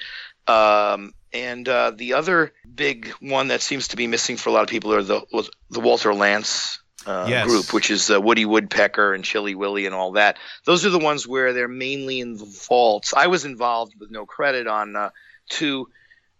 [0.46, 4.62] Um, and uh, the other big one that seems to be missing for a lot
[4.62, 5.22] of people are the
[5.70, 7.46] the Walter Lantz uh, Yes.
[7.46, 10.38] group, which is uh, Woody Woodpecker and Chilly Willy and all that.
[10.64, 13.12] Those are the ones where they're mainly in the vaults.
[13.14, 15.10] I was involved with no credit on uh,
[15.48, 15.88] two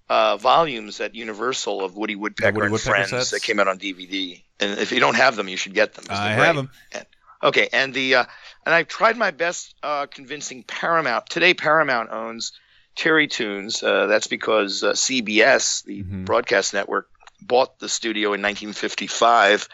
[0.08, 3.30] uh, volumes at Universal of Woody Woodpecker Woody and Woodpecker Friends sets?
[3.30, 4.42] that came out on DVD.
[4.60, 6.04] And if you don't have them, you should get them.
[6.10, 6.70] I have them.
[7.42, 8.24] Okay, and the uh,
[8.64, 11.26] and I've tried my best uh, convincing Paramount.
[11.28, 12.52] Today, Paramount owns
[12.96, 13.82] Terrytoons.
[13.82, 16.24] Uh, that's because uh, CBS, the Mm-hmm.
[16.24, 17.08] broadcast network,
[17.42, 19.68] bought the studio in 1955,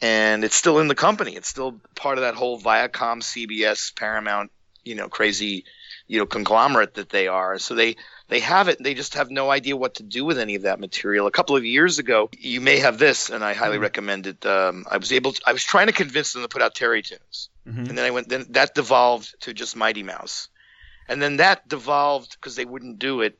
[0.00, 1.36] and it's still in the company.
[1.36, 4.50] It's still part of that whole Viacom, CBS, Paramount,
[4.84, 5.64] you know, crazy,
[6.06, 7.58] you know, conglomerate that they are.
[7.58, 7.96] So they
[8.28, 8.82] they have it.
[8.82, 11.26] They just have no idea what to do with any of that material.
[11.26, 14.44] A couple of years ago, you may have this, and I highly recommend it.
[14.44, 15.32] Um, I was able.
[15.32, 17.88] To, I was trying to convince them to put out Terrytoons, Mhm.
[17.88, 18.28] and then I went.
[18.28, 20.48] Then that devolved to just Mighty Mouse,
[21.08, 23.38] and then that devolved because they wouldn't do it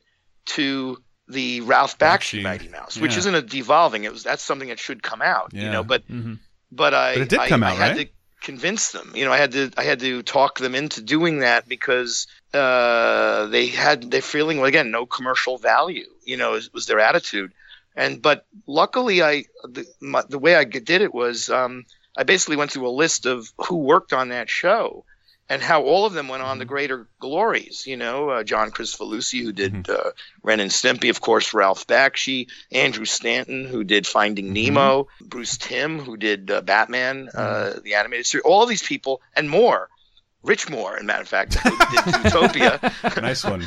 [0.55, 2.41] to the Ralph Bakshi.
[2.41, 4.05] Mighty Mouse, which isn't a devolving.
[4.05, 5.83] It was that's something that should come out, you know.
[5.83, 6.39] But Mhm.
[6.71, 8.07] But I But it did I, come I had right?
[8.07, 9.11] to convince them.
[9.15, 13.47] You know, I had to I had to talk them into doing that because uh,
[13.47, 16.07] they had they're feeling well, again no commercial value.
[16.23, 17.53] You know, was, was their attitude.
[17.95, 22.57] And but luckily, I the, my, the way I did it was um, I basically
[22.57, 25.03] went through a list of who worked on that show.
[25.49, 26.69] And how all of them went on to Mm-hmm.
[26.69, 30.11] greater glories, you know, uh, John Kricfalusi, who did uh,
[30.43, 34.53] Ren and Stimpy, of course, Ralph Bakshi, Andrew Stanton, who did Finding Mm-hmm.
[34.75, 39.49] Nemo, Bruce Timm, who did uh, Batman, uh, the animated series, all these people and
[39.49, 39.87] more.
[40.43, 41.79] Rich Moore, in matter of fact, who did
[42.13, 43.21] Zootopia.
[43.21, 43.65] nice one.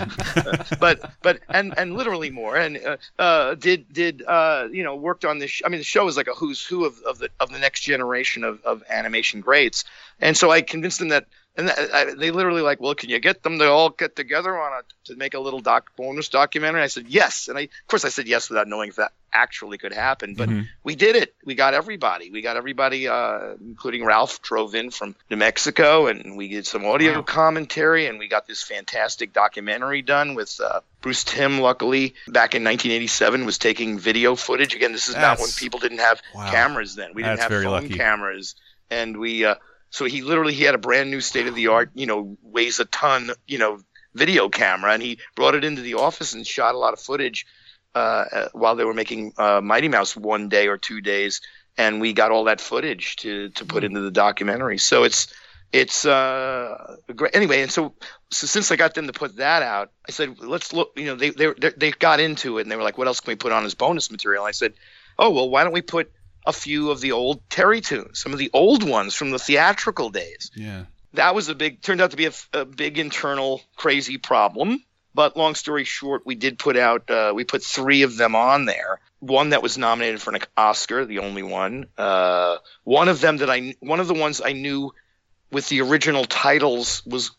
[0.81, 5.25] but but and and literally more and uh, uh, did did uh, you know worked
[5.27, 5.51] on this.
[5.51, 7.59] Sh- I mean, the show is like a who's who of, of the of the
[7.59, 9.85] next generation of, of animation greats.
[10.21, 11.27] And so I convinced them that.
[11.61, 14.59] And th- I, they literally like, well, can you get them to all get together
[14.59, 16.83] on a to make a little doc bonus documentary?
[16.83, 19.79] I said yes, and I of course I said yes without knowing if that actually
[19.79, 20.35] could happen.
[20.35, 20.67] But Mhm.
[20.83, 21.35] we did it.
[21.45, 22.31] We got everybody.
[22.31, 26.85] We got everybody, uh, including Ralph, drove in from New Mexico, and we did some
[26.85, 31.61] audio commentary, and we got this fantastic documentary done with uh, Bruce Timm.
[31.61, 34.75] Luckily, back in 1987, was taking video footage.
[34.75, 36.51] Again, this is not when people didn't have Wow.
[36.51, 37.11] cameras then.
[37.15, 37.97] We didn't That's have phone lucky.
[37.97, 38.55] cameras,
[38.91, 39.45] and we.
[39.45, 39.55] Uh,
[39.91, 42.81] so he literally he had a brand new state of the art, you know, weighs
[42.81, 43.81] a ton, you know,
[44.15, 47.47] video camera, and he brought it into the office and shot a lot of footage
[47.95, 47.99] uh,
[48.33, 51.41] uh, while they were making uh, Mighty Mouse one day or two days,
[51.77, 54.79] and we got all that footage to to put into the documentary.
[54.79, 55.33] So it's
[55.73, 57.95] it's uh great anyway and so
[58.33, 61.15] so since i got them to put that out i said let's look you know
[61.15, 63.37] they they they- they got into it and they were like what else can we
[63.37, 64.73] put on as bonus material i said
[65.19, 66.11] oh well why don't we put
[66.47, 70.51] a few of the old Terrytoons some of the old ones from the theatrical days.
[70.55, 70.85] Yeah.
[71.15, 74.83] that was a big turned out to be a, a big internal crazy problem.
[75.13, 78.65] But long story short we did put out uh, we put three of them on
[78.65, 79.01] there.
[79.19, 83.51] One that was nominated for an oscar the only one uh, one of them that
[83.51, 84.93] i one of the ones i knew
[85.53, 87.33] with the original titles was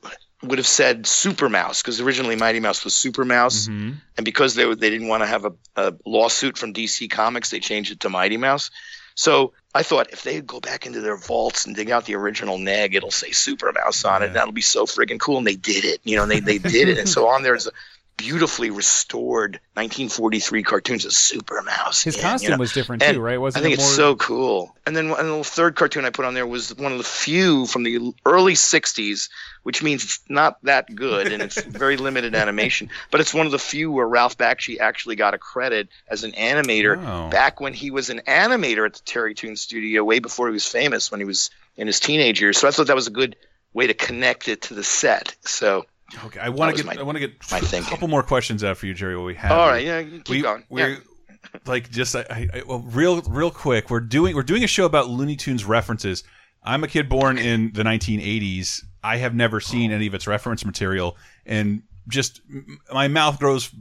[0.43, 3.95] would have said super mouse because originally mighty mouse was super mouse Mhm.
[4.17, 7.59] and because they, they didn't want to have a, a lawsuit from dc comics they
[7.59, 8.71] changed it to mighty mouse
[9.13, 12.57] so I thought if they go back into their vaults and dig out the original
[12.57, 14.27] neg, it'll say Super Mouse on it.
[14.27, 14.33] Yeah.
[14.33, 15.37] That'll be so friggin' cool.
[15.37, 15.99] And they did it.
[16.05, 16.97] You know, and they, they did it.
[16.97, 17.71] And so on there is a
[18.17, 22.03] beautifully restored 1943 cartoons of Super Mouse.
[22.03, 22.59] His in, costume you know.
[22.59, 23.39] was different And too, right?
[23.39, 23.87] Wasn't I think it more...
[23.87, 24.75] it's so cool.
[24.85, 27.65] And then and the third cartoon I put on there was one of the few
[27.65, 29.29] from the early 60s,
[29.63, 32.89] which means it's not that good and it's very limited animation.
[33.09, 36.31] But it's one of the few where Ralph Bakshi actually got a credit as an
[36.33, 37.29] animator Oh.
[37.29, 41.09] back when he was an animator at the Terrytoon Studio, way before he was famous
[41.09, 42.57] when he was in his teenage years.
[42.57, 43.35] So I thought that was a good
[43.73, 45.35] way to connect it to the set.
[45.41, 45.85] So
[46.25, 48.77] Okay, I want to get my- I want to get a couple more questions out
[48.77, 49.15] for you, Jerry.
[49.15, 50.63] While we have All right, yeah, keep we, going.
[50.69, 50.97] We're Yeah.
[51.65, 53.89] like just I, I, well, real real quick.
[53.89, 56.23] We're doing we're doing a show about Looney Tunes references.
[56.63, 58.83] I'm a kid born in the 1980s.
[59.03, 59.95] I have never seen oh.
[59.95, 63.71] any of its reference material, and just m- my mouth grows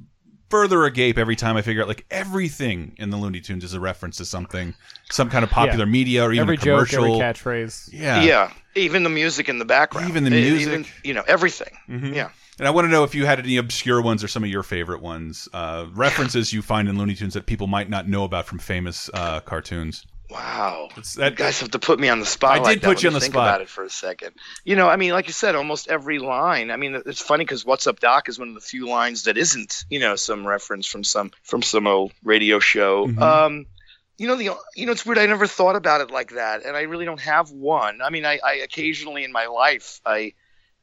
[0.51, 3.81] further agape every time I figure out like everything in the Looney Tunes is a
[3.81, 4.75] reference to something,
[5.11, 7.05] some kind of popular media or even every a joke, commercial.
[7.05, 7.19] every
[7.65, 7.89] catchphase.
[7.93, 8.53] yeah, Yeah.
[8.75, 10.87] even the music in the background, Even the music.
[11.05, 11.71] you know, everything.
[11.89, 12.15] Mhm.
[12.15, 12.31] Yeah.
[12.59, 14.63] And I want to know if you had any obscure ones or some of your
[14.63, 18.45] favorite ones, uh, references you find in Looney Tunes that people might not know about
[18.47, 20.05] from famous uh, cartoons.
[20.31, 20.89] Wow.
[20.97, 22.53] It's You that guys have to put me on the spot.
[22.53, 22.87] I did like that.
[22.87, 23.49] put you on the think spot.
[23.49, 24.33] about it for a second.
[24.65, 26.71] You know, I mean, like you said, almost every line.
[26.71, 29.37] I mean, it's funny because "What's Up, Doc" is one of the few lines that
[29.37, 33.07] isn't, you know, some reference from some from some old radio show.
[33.09, 33.21] Mhm.
[33.21, 33.67] Um,
[34.19, 35.19] you know the you know it's weird.
[35.19, 38.03] I never thought about it like that, and I really don't have one.
[38.03, 40.35] I mean, I, I occasionally in my life I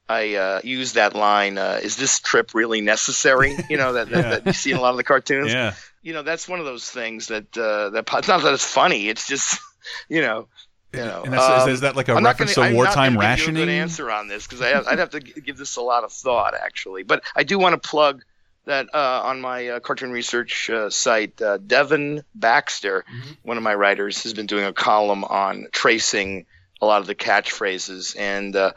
[0.10, 1.58] I uh, use that line.
[1.58, 3.56] Uh, is this trip really necessary?
[3.70, 4.30] You know that, that, Yeah.
[4.32, 5.52] that you see in a lot of the cartoons.
[5.54, 5.74] Yeah.
[6.08, 9.10] You know that's one of those things that uh, that it's not that it's funny.
[9.10, 9.60] It's just
[10.10, 10.48] you know.
[10.94, 12.76] You know, And that's- is- um, is that like a I'm reference gonna- to I'm
[12.78, 13.66] not wartime give you a rationing?
[13.66, 17.04] good answer on this because I'd have to give this a lot of thought actually.
[17.04, 18.22] But I do want to plug
[18.64, 23.04] that uh, on my uh, cartoon research uh, site, uh, Devon Baxter,
[23.44, 26.46] one of my writers, has been doing a column on tracing
[26.82, 28.72] a lot of the catchphrases, and uh,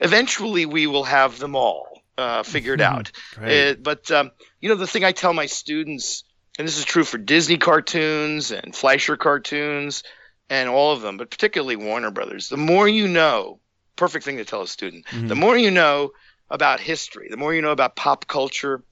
[0.00, 3.12] eventually we will have them all uh, figured out.
[3.36, 3.70] Great.
[3.70, 4.30] Uh, but um,
[4.60, 6.24] you know, the thing I tell my students,
[6.58, 10.02] and this is true for Disney cartoons and Fleischer cartoons
[10.50, 13.60] and all of them, but particularly Warner Brothers, the more you know,
[13.96, 16.12] perfect thing to tell a student, the more you know
[16.50, 18.82] about history, the more you know about pop culture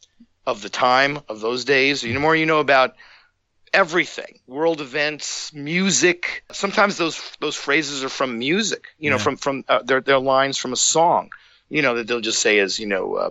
[0.46, 2.94] of the time of those days, the more you know about
[3.72, 6.44] everything world events music.
[6.50, 9.22] Sometimes those those phrases are from music you know Yeah.
[9.22, 11.30] from from uh, they're, they're lines from a song
[11.68, 13.30] you know that they'll just say as you know uh,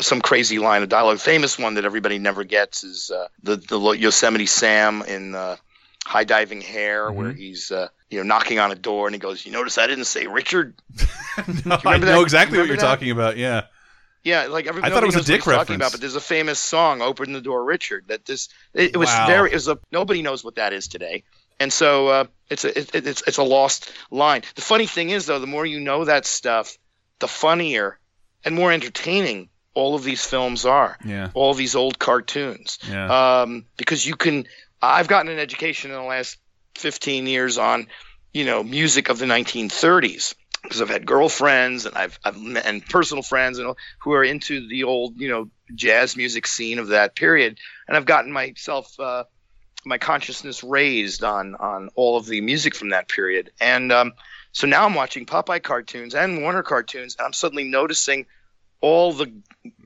[0.00, 3.78] some crazy line of dialogue famous one that everybody never gets is uh, the the
[3.98, 5.56] yosemite sam in uh,
[6.06, 9.44] high diving hare where he's uh, you know knocking on a door and he goes
[9.44, 10.74] you notice i didn't say richard
[11.64, 12.22] No, I remember know that?
[12.22, 12.82] exactly what you're that?
[12.82, 13.36] talking about.
[13.36, 13.62] Yeah.
[14.24, 15.92] yeah, like everybody I thought it was a Dick he's talking about, reference.
[15.92, 19.26] but there's a famous song, "Open the Door, Richard." That this it, it was Wow.
[19.26, 21.22] very it was a nobody knows what that is today,
[21.60, 24.42] and so uh, it's a it, it's it's a lost line.
[24.56, 26.76] The funny thing is though, the more you know that stuff,
[27.20, 27.98] the funnier
[28.44, 30.96] and more entertaining all of these films are.
[31.04, 31.30] Yeah.
[31.34, 33.42] All these old cartoons, Yeah.
[33.42, 34.46] um, because you can.
[34.82, 36.38] I've gotten an education in the last
[36.76, 37.86] 15 years on,
[38.32, 42.84] you know, music of the 1930s because I've had girlfriends and I've, I've met, and
[42.86, 47.14] personal friends and who are into the old, you know, jazz music scene of that
[47.14, 49.24] period, and I've gotten myself uh,
[49.84, 54.12] my consciousness raised on on all of the music from that period, and um,
[54.52, 58.26] so now I'm watching Popeye cartoons and Warner cartoons, and I'm suddenly noticing
[58.80, 59.32] all the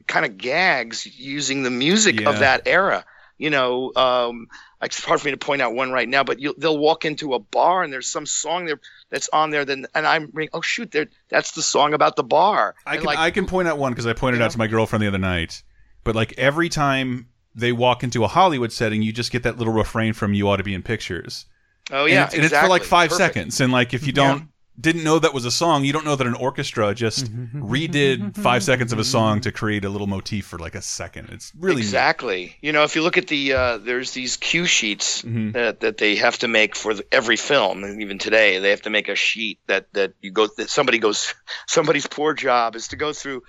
[0.06, 2.28] kind of gags using the music Yeah.
[2.30, 3.04] of that era.
[3.36, 4.46] You know, um,
[4.80, 7.34] it's hard for me to point out one right now, but you, they'll walk into
[7.34, 8.78] a bar and there's some song there
[9.10, 9.64] that's on there.
[9.64, 12.76] Then and I'm ring, oh shoot, there that's the song about the bar.
[12.86, 14.68] I And, can like, I can point out one because I pointed out to my
[14.68, 15.62] girlfriend the other night.
[16.04, 19.72] But like every time they walk into a Hollywood setting, you just get that little
[19.72, 21.46] refrain from "You ought to be in pictures."
[21.90, 23.34] oh And yeah, it's- and, it's for like five Perfect.
[23.34, 23.60] seconds.
[23.60, 24.48] And like if you don't
[24.80, 28.62] didn't know that was a song, you don't know that an orchestra just redid five
[28.62, 31.28] seconds of a song to create a little motif for like a second.
[31.30, 31.82] It's really neat.
[31.82, 32.56] exactly.
[32.60, 35.52] You know, if you look at the uh, there's these cue sheets Mhm.
[35.52, 38.82] that, that they have to make for the, every film, and even today they have
[38.82, 41.34] to make a sheet that that you go that somebody goes
[41.66, 43.42] somebody's poor job is to go through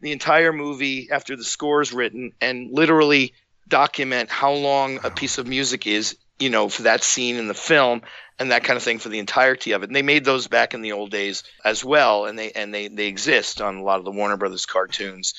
[0.00, 3.34] the entire movie after the score is written and literally
[3.68, 7.54] document how long a piece of music is you know for that scene in the
[7.54, 8.02] film
[8.38, 9.88] and that kind of thing for the entirety of it.
[9.88, 12.88] And they made those back in the old days as well and they and they
[12.88, 15.34] they exist on a lot of the Warner Brothers cartoons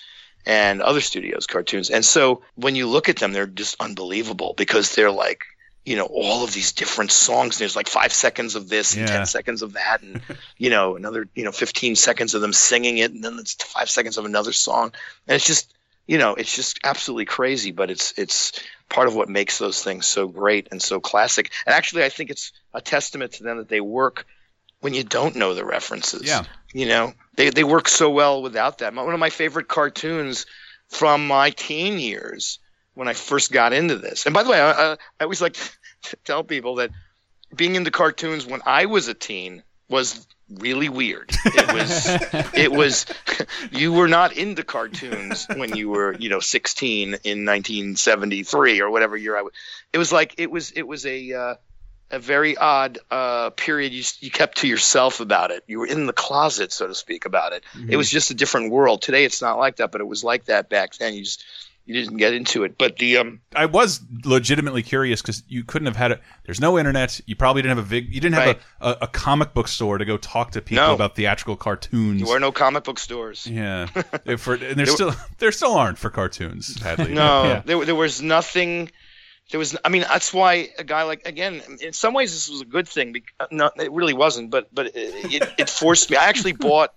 [0.46, 1.89] and other studios cartoons.
[1.89, 5.44] And so when you look at them they're just unbelievable because they're like
[5.86, 9.08] you know all of these different songs and there's like five seconds of this and
[9.08, 9.18] Yeah.
[9.18, 10.22] 10 seconds of that and
[10.58, 13.89] you know another you know 15 seconds of them singing it and then it's five
[13.89, 14.94] seconds of another song.
[15.28, 15.74] And it's just
[16.08, 18.51] you know it's just absolutely crazy but it's it's
[18.89, 21.51] part of what makes those things so great and so classic.
[21.66, 24.26] And actually i think it's a testament to them that they work
[24.82, 26.43] when you don't know the references Yeah.
[26.74, 27.14] you know?
[27.36, 28.93] They, they work so well without that.
[28.93, 30.45] One of my favorite cartoons
[30.89, 32.60] from my teen years
[32.93, 34.26] when i first got into this.
[34.26, 35.54] And by the way i, I, I always like
[36.04, 36.91] to tell people that
[37.56, 39.64] being into cartoons when i was a teen
[39.94, 41.30] was really weird.
[41.46, 43.06] It was it was
[43.72, 49.16] you were not into cartoons when you were you know 16 in 1973 or whatever
[49.16, 49.54] year i was
[49.94, 51.56] it was like it was it was a uh,
[52.12, 53.91] a very odd uh, period.
[53.91, 55.64] You, you kept to yourself about it.
[55.66, 57.64] You were in the closet so to speak about it.
[57.89, 59.02] It was just a different world.
[59.02, 61.14] Today it's not like that but it was like that back then.
[61.14, 61.44] You just
[61.86, 65.86] you didn't get into it but the um I was legitimately curious because you couldn't
[65.88, 66.22] have had it.
[66.46, 67.20] There's no internet.
[67.26, 68.14] You probably didn't have a vig.
[68.14, 68.60] You didn't have Right.
[68.82, 70.94] a, a, a comic book store to go talk to people No.
[70.94, 72.22] about theatrical cartoons.
[72.22, 73.86] there were no comic book stores yeah,
[74.38, 76.80] for, and there There still there still aren't for cartoons.
[76.82, 77.62] Sadly, No, Yeah.
[77.66, 78.90] there, there was nothing.
[79.52, 79.76] There was.
[79.84, 81.62] I mean, that's why a guy like again.
[81.82, 83.12] In some ways, this was a good thing.
[83.12, 84.50] Because, no, it really wasn't.
[84.52, 86.16] But but it, it, it forced me.
[86.16, 86.94] I actually bought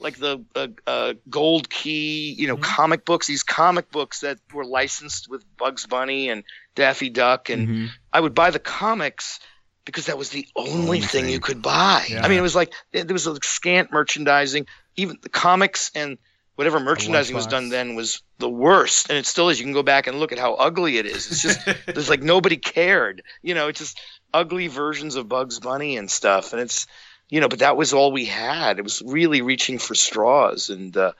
[0.00, 3.26] like the uh, uh, gold key, you know, comic books.
[3.26, 6.42] These comic books that were licensed with Bugs Bunny and
[6.74, 7.88] Daffy Duck, and Mhm.
[8.12, 9.38] I would buy the comics
[9.84, 11.32] because that was the only, Only thing, thing.
[11.32, 12.06] you could buy.
[12.08, 12.24] Yeah.
[12.24, 14.66] I mean, it was like there there was like scant merchandising.
[14.96, 16.18] Even the comics and
[16.56, 19.58] whatever merchandising was done then was the worst, and it still is.
[19.58, 21.30] You can go back and look at how ugly it is.
[21.30, 23.22] It's just there's like nobody cared.
[23.42, 23.98] You know, it's just
[24.32, 26.86] ugly versions of Bugs Bunny and stuff, and it's
[27.30, 28.78] you know, but that was all we had.
[28.78, 31.12] It was really reaching for straws, and uh,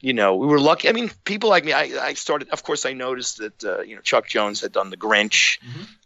[0.00, 0.88] you know, we were lucky.
[0.88, 1.72] I mean, people like me.
[1.72, 2.48] I, I started.
[2.50, 5.58] Of course, I noticed that uh, you know Chuck Jones had done the Grinch,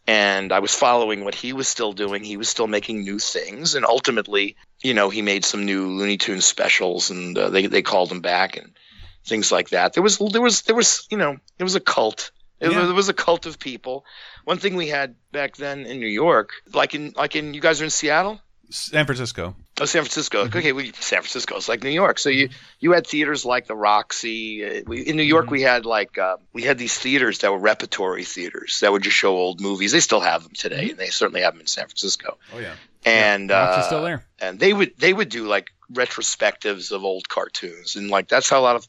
[0.07, 2.25] and I was following what he was still doing.
[2.25, 6.17] He was still making new things, and ultimately, you know, he made some new Looney
[6.17, 8.73] Tunes specials, and uh, they they called him back and
[9.27, 9.93] things like that.
[9.93, 12.31] There was there was there was you know it was a cult.
[12.61, 12.79] It Yeah.
[12.79, 14.05] was, there was a cult of people.
[14.45, 17.81] One thing we had back then in New York, like in like in you guys
[17.81, 18.41] are in Seattle.
[18.73, 19.55] San Francisco.
[19.81, 20.45] Oh, San Francisco.
[20.47, 22.19] Okay, we San Francisco is like New York.
[22.19, 22.49] So you
[22.81, 24.65] you had theaters like the Roxy.
[24.65, 28.25] Uh, in New York, we had like uh, we had these theaters that were repertory
[28.25, 29.93] theaters that would just show old movies.
[29.93, 32.39] They still have them today, and they certainly have them in San Francisco.
[32.55, 32.75] Oh yeah.
[33.05, 34.25] And Roxy's uh, still there.
[34.41, 38.61] and they would they would do like retrospectives of old cartoons, and like that's how
[38.61, 38.87] a lot of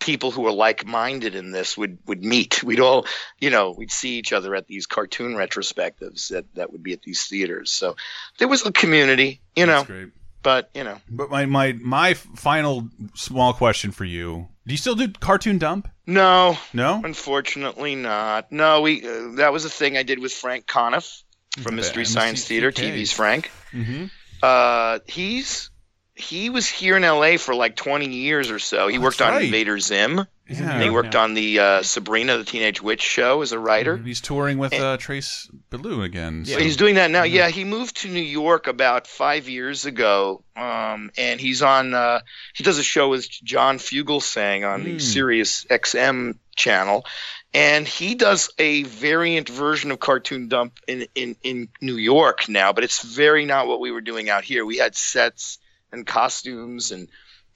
[0.00, 2.62] people who are like-minded in this would would meet.
[2.62, 3.06] We'd all,
[3.40, 7.02] you know, we'd see each other at these cartoon retrospectives that that would be at
[7.02, 7.70] these theaters.
[7.70, 7.96] So
[8.38, 9.84] there was a community, you know.
[9.84, 10.08] Great.
[10.40, 14.94] But you know, But my my my final small question for you: Do you still
[14.94, 15.88] do cartoon dump?
[16.06, 17.02] no, No.
[17.04, 18.50] unfortunately not.
[18.52, 21.22] No, we uh, that was a thing I did with Frank Conniff
[21.60, 23.50] from Mystery Science Theater, TV's Frank.
[23.72, 24.04] Mm-hmm.
[24.40, 25.70] Uh, he's
[26.18, 27.36] he was here in L.A.
[27.36, 28.88] for like 20 years or so.
[28.88, 29.44] He Oh, worked on right.
[29.44, 30.26] Invader Zim.
[30.48, 30.70] Yeah.
[30.70, 31.24] And New he worked now.
[31.24, 33.96] on the uh, Sabrina the Teenage Witch show as a writer.
[33.98, 36.44] He's touring with uh, Trace Beaulieu again.
[36.46, 37.22] So so- he's doing that now.
[37.24, 41.92] Yeah, he moved to New York about five years ago, um, and he's on.
[41.94, 42.20] Uh,
[42.54, 45.00] he does a show with John Fugelsang on the Mm.
[45.02, 47.04] Sirius XM channel,
[47.52, 52.72] and he does a variant version of Cartoon Dump in in in New York now.
[52.72, 54.64] But it's very not what we were doing out here.
[54.64, 55.58] We had sets
[55.92, 57.08] and costumes and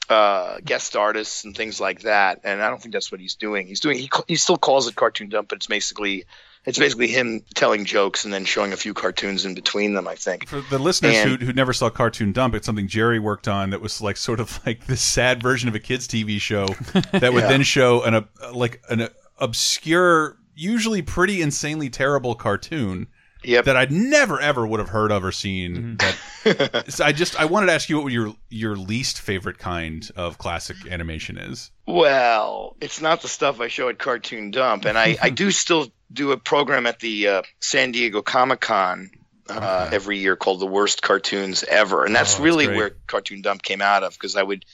[0.09, 2.41] uh, guest artists and things like that.
[2.45, 3.67] And I don't think that's what he's doing.
[3.67, 6.25] He's doing he he still calls it cartoon dump, but it's basically
[6.65, 10.07] it's basically him telling jokes and then showing a few cartoons in between them.
[10.07, 10.49] I think.
[10.49, 13.71] For the listeners And- who, who never saw Cartoon Dump, it's something Jerry worked on
[13.71, 16.67] that was like sort of like this sad version of a kids' TV show
[17.13, 17.49] that would Yeah.
[17.49, 18.23] then show an uh,
[18.53, 19.09] like an
[19.39, 23.07] obscure, usually pretty insanely terrible cartoon
[23.45, 23.65] Yep.
[23.65, 25.97] that I'd never ever would have heard of or seen.
[25.99, 30.09] That so I just I wanted to ask you what your your least favorite kind
[30.17, 31.71] of classic animation is.
[31.87, 35.89] Well, it's not the stuff I show at Cartoon Dump, and I, I do still
[36.13, 39.11] do a program at the uh, San Diego Comic Con
[39.49, 39.97] uh, Okay.
[39.97, 42.77] every year called the Worst Cartoons Ever, and that's Oh, that's really great.
[42.77, 44.65] where Cartoon Dump came out of because I would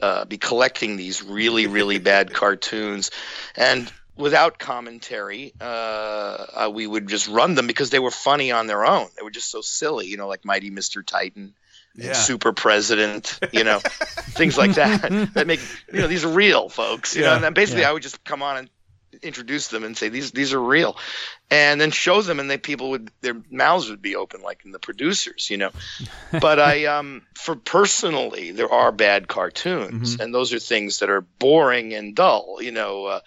[0.00, 3.10] uh, be collecting these really really bad cartoons,
[3.56, 8.66] and without commentary, uh, uh, we would just run them because they were funny on
[8.66, 9.08] their own.
[9.16, 11.04] They were just so silly, you know, like Mighty Mr.
[11.04, 11.54] Titan.
[11.96, 12.12] Yeah.
[12.14, 13.78] Super President, you know,
[14.34, 15.00] things like that.
[15.34, 15.60] That make
[15.92, 17.14] you know these are real, folks.
[17.14, 17.90] You know, and then basically Yeah.
[17.90, 18.70] I would just come on and
[19.22, 20.96] introduce them and say these these are real,
[21.52, 24.72] and then show them, and then people would their mouths would be open like in
[24.72, 25.70] the producers, you know.
[26.32, 31.20] but I um for personally there are bad cartoons, and those are things that are
[31.20, 33.20] boring and dull, you know, uh,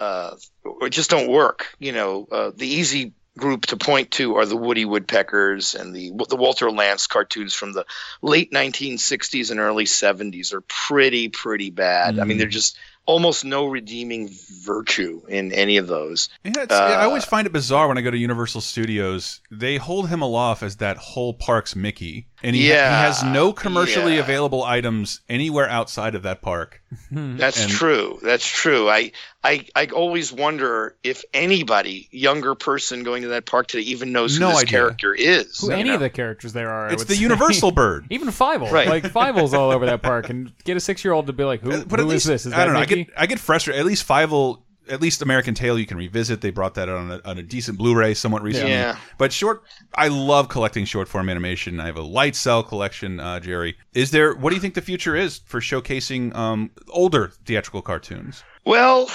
[0.00, 1.66] uh, or just don't work.
[1.78, 6.10] You know, uh, the easy group to point to are the Woody Woodpeckers and the
[6.28, 7.84] the Walter Lantz cartoons from the
[8.22, 12.18] late 1960s and early 70s are pretty pretty bad.
[12.18, 14.28] I mean, they're just almost no redeeming
[14.64, 16.28] virtue in any of those.
[16.44, 19.40] Yeah, it's, I Uh, always find it bizarre when I go to Universal Studios.
[19.50, 23.52] They hold him aloft as that whole park's Mickey, and he, Yeah, he has no
[23.52, 24.20] commercially yeah.
[24.22, 26.82] available items anywhere outside of that park.
[27.10, 28.18] That's And- true.
[28.22, 28.88] That's true.
[28.88, 29.12] I,
[29.44, 34.36] I I always wonder if anybody, younger person going to that park today, even knows
[34.36, 34.66] who this idea.
[34.70, 35.58] character is.
[35.60, 35.94] Who any know?
[35.94, 36.88] of the characters there are.
[36.88, 37.20] I It's the say.
[37.22, 38.06] Universal bird.
[38.10, 38.70] Even Fievel.
[38.70, 38.88] Right.
[38.88, 41.84] Like Fievel's all over that park, and get a six-year-old to be like, "Who, Uh,
[41.88, 42.46] but who at is this?
[42.46, 42.80] Is I don't know.
[42.80, 43.78] I get I get frustrated.
[43.80, 46.40] At least Fievel, at least American Tail, you can revisit.
[46.40, 48.72] They brought that out on a, on a decent Blu-ray somewhat recently.
[48.72, 48.96] Yeah.
[49.18, 49.62] But short,
[49.94, 51.80] I love collecting short form animation.
[51.80, 53.20] I have a light cell collection.
[53.20, 54.34] Uh, Jerry, is there?
[54.34, 58.42] What do you think the future is for showcasing um, older theatrical cartoons?
[58.64, 59.10] Well,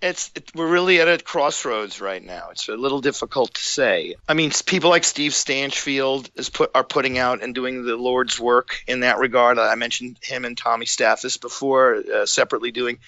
[0.00, 2.48] it's it, we're really at a crossroads right now.
[2.50, 4.14] It's a little difficult to say.
[4.28, 8.38] I mean, people like Steve Stanchfield is put are putting out and doing the Lord's
[8.38, 9.58] work in that regard.
[9.58, 12.98] I mentioned him and Tommy Stathes before, uh, separately doing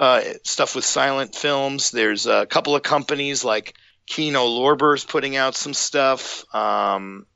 [0.00, 1.90] uh, stuff with silent films.
[1.90, 3.74] There's a couple of companies like
[4.06, 6.44] Kino Lorber's putting out some stuff.
[6.54, 7.26] Um,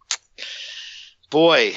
[1.30, 1.74] boy,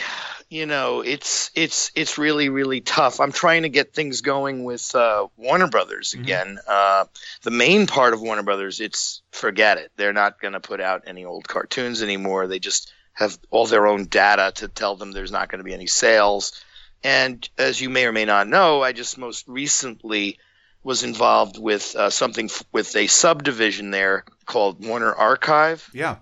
[0.50, 3.20] you know, it's it's it's really really tough.
[3.20, 6.58] I'm trying to get things going with uh, Warner Brothers again.
[6.68, 7.06] Uh,
[7.44, 9.92] the main part of Warner Brothers, it's forget it.
[9.96, 12.48] They're not going to put out any old cartoons anymore.
[12.48, 15.74] They just have all their own data to tell them there's not going to be
[15.74, 16.64] any sales.
[17.04, 20.40] And as you may or may not know, I just most recently
[20.84, 26.18] was involved with uh, something f- with a subdivision there called Warner Archive, Yeah.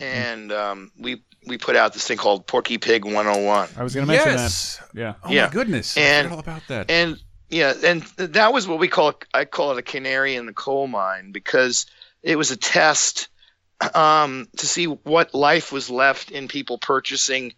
[0.00, 3.68] and um, we we put out this thing called Porky Pig 101.
[3.76, 4.76] I was going to mention Yes.
[4.76, 4.88] that.
[4.98, 5.14] Yeah.
[5.24, 5.46] Oh Yeah.
[5.46, 5.96] my goodness.
[5.96, 6.90] And- forgot all about that.
[6.90, 7.18] and
[7.50, 10.86] yeah, and that was what we call I call it a canary in the coal
[10.86, 11.86] mine because
[12.22, 13.28] it was a test
[13.94, 17.52] um, to see what life was left in people purchasing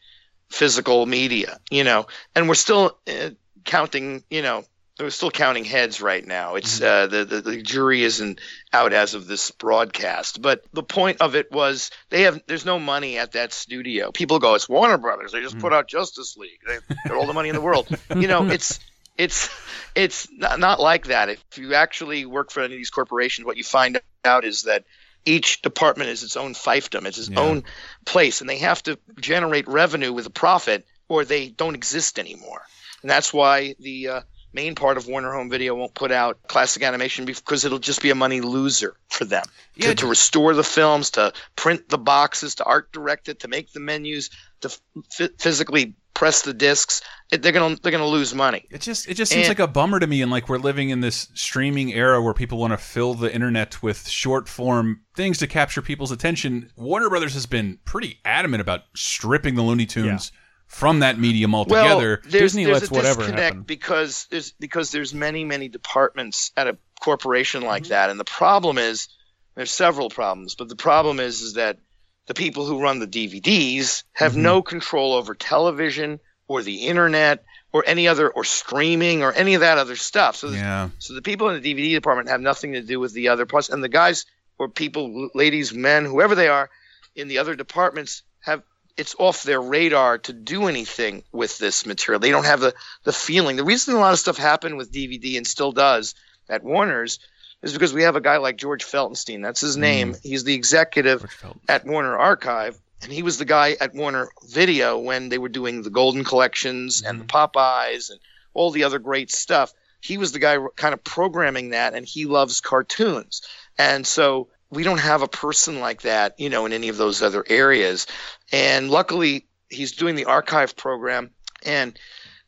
[0.49, 3.31] physical media, you know, and we're still uh,
[3.65, 4.65] counting, you know,
[4.99, 6.55] we're still counting heads right now.
[6.55, 8.41] It's uh, the, the the jury isn't
[8.73, 12.79] out as of this broadcast, but the point of it was they have there's no
[12.79, 14.13] money at that studio.
[14.13, 15.33] People go, it's Warner Brothers.
[15.33, 16.61] They just put out Justice League.
[16.67, 16.79] They
[17.09, 17.89] got all the money in the world.
[18.15, 18.79] You know, it's
[19.19, 19.51] it's
[19.97, 21.29] it's not, not like that.
[21.29, 24.85] If you actually work for any of these corporations, what you find out is that
[25.25, 27.41] each department is its own fiefdom, it's its Yeah.
[27.41, 27.65] own
[28.05, 32.63] place, and they have to generate revenue with a profit, or they don't exist anymore.
[33.03, 34.21] And that's why the uh,
[34.55, 38.11] main part of Warner Home Video won't put out classic animation because it'll just be
[38.11, 39.45] a money loser for them.
[39.75, 43.49] Yeah, to, to restore the films, to print the boxes, to art direct it, to
[43.49, 44.31] make the menus,
[44.61, 44.73] to
[45.19, 47.03] f- physically press the discs,
[47.33, 48.65] it, they're gonna they're gonna lose money.
[48.71, 50.91] It just it just seems And- like a bummer to me, and like we're living
[50.91, 55.39] in this streaming era where people want to fill the internet with short form things
[55.39, 56.71] to capture people's attention.
[56.77, 60.31] Warner Brothers has been pretty adamant about stripping the Looney Tunes
[60.75, 61.85] from that medium altogether.
[61.87, 63.63] Well, there's, Disney there's lets a whatever disconnect happen.
[63.63, 67.91] because there's because there's many many departments at a corporation like Mm-hmm.
[67.91, 69.09] that, and the problem is
[69.55, 71.79] there's several problems, but the problem is is that
[72.27, 74.43] the people who run the DVDs have Mm-hmm.
[74.43, 76.19] no control over television
[76.49, 80.37] or the internet or any other or streaming or any of that other stuff.
[80.37, 83.29] So yeah, so the people in the DVD department have nothing to do with the
[83.29, 84.27] other parts, and the guys
[84.59, 86.71] or people, ladies, men, whoever they are,
[87.17, 88.63] in the other departments have
[88.97, 92.21] it's off their radar to do anything with this material.
[92.21, 92.75] They don't have the
[93.05, 93.57] the feeling.
[93.57, 96.15] The reason a lot of stuff happened with DVD and still does
[96.49, 97.19] at Warner's
[97.63, 99.43] is because we have a guy like George Feltenstein.
[99.43, 99.81] That's his hmm.
[99.81, 100.17] name.
[100.23, 101.25] He's the executive
[101.69, 105.83] at Warner Archive, and he was the guy at Warner Video when they were doing
[105.83, 107.31] the Golden Collections and the hmm.
[107.31, 108.21] Popeyes and
[108.53, 109.73] all the other great stuff.
[110.01, 113.43] He was the guy kind of programming that, and he loves cartoons.
[113.79, 117.23] And so we don't have a person like that, you know, in any of those
[117.23, 118.07] other areas.
[118.53, 121.31] And luckily, he's doing the archive program,
[121.65, 121.99] and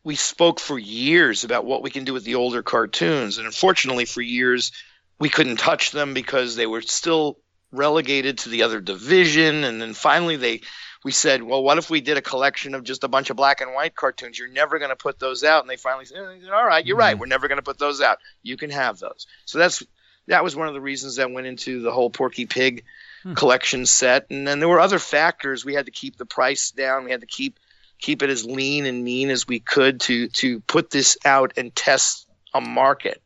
[0.05, 3.39] we spoke for years about what we can do with the older cartoons.
[3.39, 4.73] And unfortunately, for years,
[5.19, 7.39] we couldn't touch them because they were still
[7.73, 9.65] relegated to the other division.
[9.65, 10.61] And then finally, they
[11.05, 13.61] we said, well, what if we did a collection of just a bunch of black
[13.61, 14.39] and white cartoons?
[14.39, 15.63] You're never going to put those out.
[15.63, 17.17] And they finally said, "Eh, all right, you're right.
[17.17, 18.19] We're never going to put those out.
[18.43, 19.29] You can have those.
[19.45, 19.85] So that's
[20.27, 22.85] that was one of the reasons that went into the whole Porky Pig
[23.35, 24.27] collection set.
[24.31, 25.65] And then there were other factors.
[25.65, 27.05] We had to keep the price down.
[27.05, 27.59] We had to keep
[27.99, 31.75] keep it as lean and mean as we could to to put this out and
[31.75, 33.23] test a market.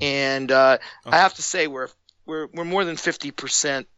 [0.00, 1.88] And uh, I have to say we're
[2.24, 3.88] we're we're more than fifty percent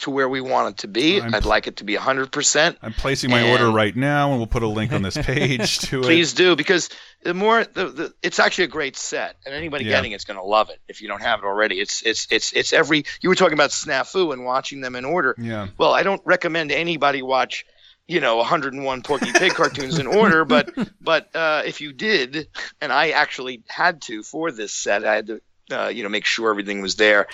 [0.00, 1.20] to where we want it to be.
[1.20, 2.78] I'm- I'd like it to be hundred percent.
[2.82, 5.78] I'm placing my And- order right now, and we'll put a link on this page
[5.80, 6.36] to Please it.
[6.36, 6.88] do because
[7.24, 9.92] the more the, the it's actually a great set and anybody Yeah.
[9.92, 11.80] getting it's going to love it if you don't have it already.
[11.80, 15.34] It's it's it's it's every you were talking about snafu and watching them in order.
[15.38, 15.68] Yeah.
[15.78, 17.64] Well, I don't recommend anybody watch
[18.06, 22.46] you know 101 Porky Pig cartoons in order, but but uh, if you did,
[22.80, 25.40] and I actually had to for this set, I had to.
[25.70, 27.26] Uh, you know, make sure everything was there.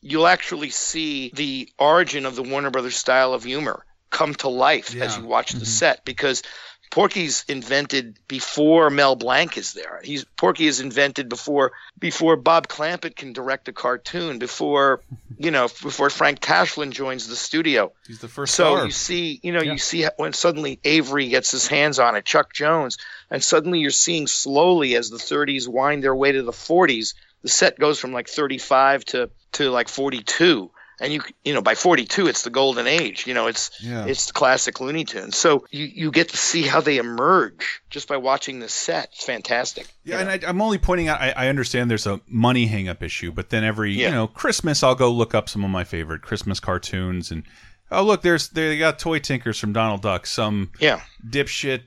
[0.00, 4.94] You'll actually see the origin of the Warner Brothers style of humor come to life
[4.94, 6.42] as you watch the set because
[6.90, 10.00] Porky's invented before Mel Blanc is there.
[10.02, 15.00] He's Porky is invented before before Bob Clampett can direct a cartoon, before
[15.38, 17.92] you know, before Frank Tashlin joins the studio.
[18.08, 18.86] He's the first So star.
[18.86, 22.52] you see, you know, you see when suddenly Avery gets his hands on it, Chuck
[22.52, 22.98] Jones,
[23.30, 27.48] and suddenly you're seeing slowly as the 30s wind their way to the 40s, the
[27.48, 30.70] set goes from like 35 to to like 42.
[31.02, 33.26] And you you know by 42 it's the golden age.
[33.26, 34.04] You know it's Yeah.
[34.04, 35.34] it's the classic Looney Tunes.
[35.36, 39.08] So you you get to see how they emerge just by watching this set.
[39.14, 39.86] It's fantastic.
[40.04, 41.18] Yeah, and I, I'm only pointing out.
[41.20, 44.08] I, I understand there's a money hang up issue, but then every Yeah.
[44.08, 47.44] you know Christmas, I'll go look up some of my favorite Christmas cartoons, and
[47.90, 50.26] oh look, there's they got Toy Tinkers from Donald Duck.
[50.26, 51.00] Some Yeah.
[51.26, 51.84] dipshit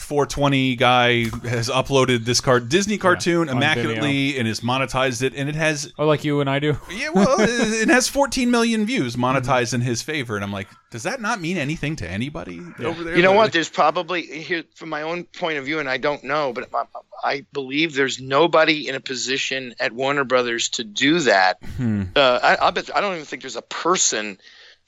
[0.00, 5.48] 420 guy has uploaded this card Disney cartoon on immaculately and has monetized it, and
[5.48, 6.76] it has Oh, like you and I do.
[6.90, 10.68] yeah, well, it it has 14 million views monetized in his favor, and I'm like,
[10.90, 13.16] does that not mean anything to anybody over there?
[13.16, 13.52] You know But- what?
[13.52, 16.84] There's probably here from my own point of view, and I don't know, but I,
[17.22, 21.58] I believe there's nobody in a position at Warner Brothers to do that.
[21.76, 22.04] Hmm.
[22.16, 24.38] Uh, I, I bet I don't even think there's a person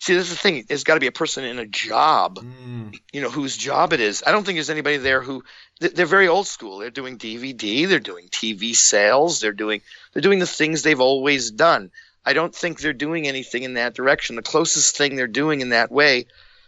[0.01, 0.65] See, this is the thing.
[0.67, 2.39] There's got to be a person in a job,
[3.13, 4.23] you know, whose job it is.
[4.27, 5.45] I don't think there's anybody there who
[5.79, 6.79] they're very old school.
[6.79, 9.83] They're doing DVD, they're doing TV sales, they're doing
[10.13, 11.91] they're doing the things they've always done.
[12.25, 14.37] I don't think they're doing anything in that direction.
[14.37, 16.27] The closest thing they're doing in that way,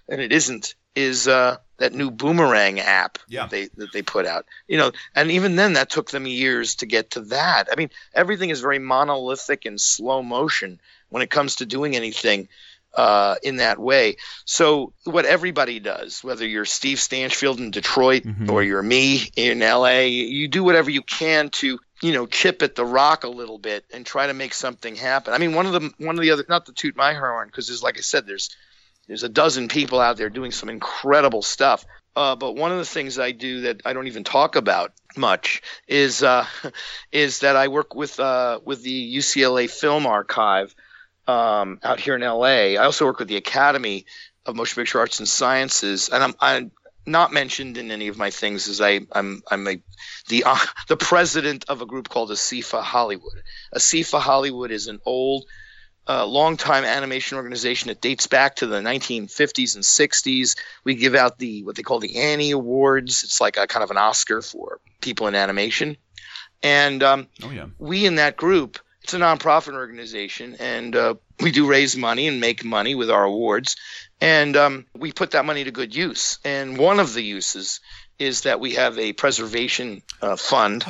[0.08, 3.42] and it isn't, is uh, that new Boomerang app Yeah.
[3.42, 4.44] that they that they put out.
[4.68, 7.68] You know, and even then, that took them years to get to that.
[7.72, 12.48] I mean, everything is very monolithic and slow motion when it comes to doing anything
[12.94, 14.16] uh, in that way.
[14.44, 20.00] So what everybody does, whether you're Steve Stanchfield in Detroit or you're me in LA,
[20.00, 23.84] you do whatever you can to you know chip at the rock a little bit
[23.92, 25.32] and try to make something happen.
[25.32, 27.68] I mean, one of the one of the other not to toot my horn because
[27.68, 28.50] there's like I said, there's
[29.08, 31.84] there's a dozen people out there doing some incredible stuff.
[32.14, 35.62] Uh, but one of the things I do that I don't even talk about much
[35.88, 36.46] is uh,
[37.12, 40.74] is that I work with uh, with the UCLA Film Archive
[41.26, 42.74] um, out here in LA.
[42.74, 44.06] I also work with the Academy
[44.46, 46.70] of Motion Picture Arts and Sciences, and I'm, I'm
[47.06, 49.80] not mentioned in any of my things as I, I'm I'm a,
[50.28, 50.58] the uh,
[50.88, 53.42] the president of a group called ASIFA Hollywood.
[53.74, 55.44] ASIFA Hollywood is an old,
[56.08, 60.56] uh, long-time animation organization that dates back to the 1950s and 60s.
[60.84, 63.22] We give out the what they call the Annie Awards.
[63.24, 65.96] It's like a kind of an Oscar for people in animation,
[66.62, 67.66] and um, Oh yeah.
[67.78, 72.40] we in that group it's a nonprofit organization and uh, we do raise money and
[72.40, 73.76] make money with our awards.
[74.20, 76.38] And um, we put that money to good use.
[76.44, 77.80] And one of the uses
[78.18, 80.84] is that we have a preservation uh, fund.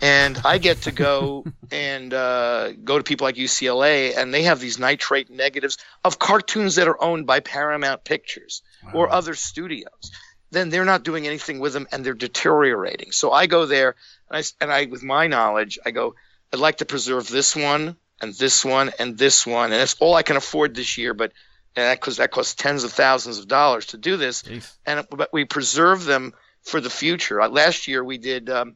[0.00, 4.60] And i get to go and uh, go to people like ucla and they have
[4.60, 8.62] these nitrate negatives of cartoons that are owned by paramount pictures
[8.94, 10.12] or other studios.
[10.52, 13.10] Then they're not doing anything with them and they're deteriorating.
[13.10, 13.96] So i go there
[14.30, 16.14] and I, and I with my knowledge i go
[16.52, 20.14] I'd like to preserve this one and this one and this one, and that's all
[20.14, 21.14] I can afford this year.
[21.14, 21.32] But
[21.76, 24.42] and that because that costs tens of thousands of dollars to do this,
[24.86, 26.32] and but we preserve them
[26.62, 27.40] for the future.
[27.40, 28.74] Uh, last year we did um,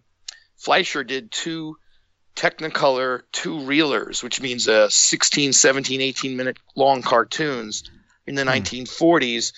[0.57, 1.77] Fleischer did two
[2.37, 7.85] Technicolor two reelers, which means uh, 16, 17, 18 minute long cartoons
[8.27, 9.53] in the 1940s.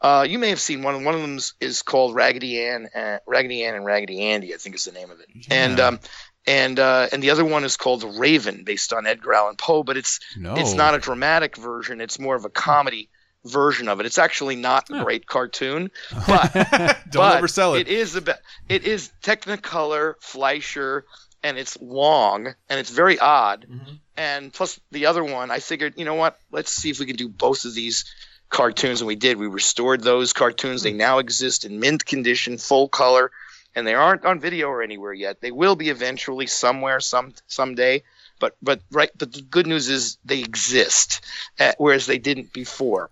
[0.00, 1.04] Uh, you may have seen one.
[1.04, 4.74] One of them is called Raggedy Ann, uh, Raggedy Ann and Raggedy Andy, I think
[4.74, 5.28] is the name of it.
[5.50, 6.00] And um,
[6.46, 9.82] and uh, and the other one is called The Raven, based on Edgar Allan Poe.
[9.82, 10.54] But it's No.
[10.54, 12.00] it's not a dramatic version.
[12.00, 13.08] It's more of a comedy
[13.44, 14.06] version of it.
[14.06, 15.90] It's actually not a great cartoon,
[16.26, 17.88] but Don't but oversell it.
[17.88, 18.36] It is about
[18.68, 21.04] it is Technicolor Fleischer,
[21.42, 23.66] and it's long and it's very odd.
[23.68, 23.94] Mm-hmm.
[24.16, 26.38] And plus the other one, I figured, you know what?
[26.50, 28.04] Let's see if we can do both of these
[28.50, 29.38] cartoons, and we did.
[29.38, 30.82] We restored those cartoons.
[30.82, 30.88] Hmm.
[30.88, 33.30] They now exist in mint condition, full color,
[33.74, 35.40] and they aren't on video or anywhere yet.
[35.40, 38.02] They will be eventually somewhere, some someday.
[38.38, 39.10] But but right.
[39.16, 41.20] But the good news is they exist,
[41.60, 43.10] uh, whereas they didn't before.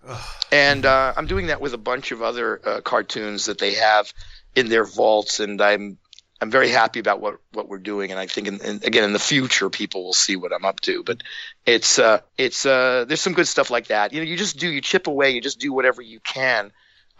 [0.51, 4.13] And uh, I'm doing that with a bunch of other uh, cartoons that they have
[4.55, 5.97] in their vaults, and I'm
[6.41, 9.13] I'm very happy about what, what we're doing, and I think in, in, again in
[9.13, 11.03] the future people will see what I'm up to.
[11.03, 11.21] But
[11.65, 14.11] it's uh it's uh there's some good stuff like that.
[14.11, 16.71] You know, you just do you chip away, you just do whatever you can,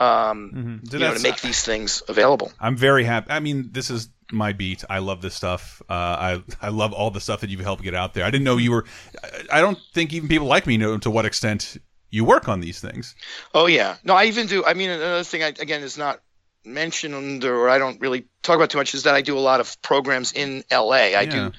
[0.01, 2.51] um, So you know, to that's- make these things available.
[2.59, 3.29] I'm very happy.
[3.31, 4.83] I mean, this is my beat.
[4.89, 5.81] I love this stuff.
[5.89, 8.23] Uh, I I love all the stuff that you've helped get out there.
[8.25, 8.85] I didn't know you were.
[9.23, 11.77] I- I don't think even people like me know to what extent
[12.09, 13.15] you work on these things.
[13.53, 14.63] Oh yeah, no, I even do.
[14.65, 16.21] I mean, another thing I, again is not
[16.65, 19.59] mentioned or I don't really talk about too much is that I do a lot
[19.59, 21.15] of programs in L.A.
[21.15, 21.25] I Yeah.
[21.31, 21.51] do.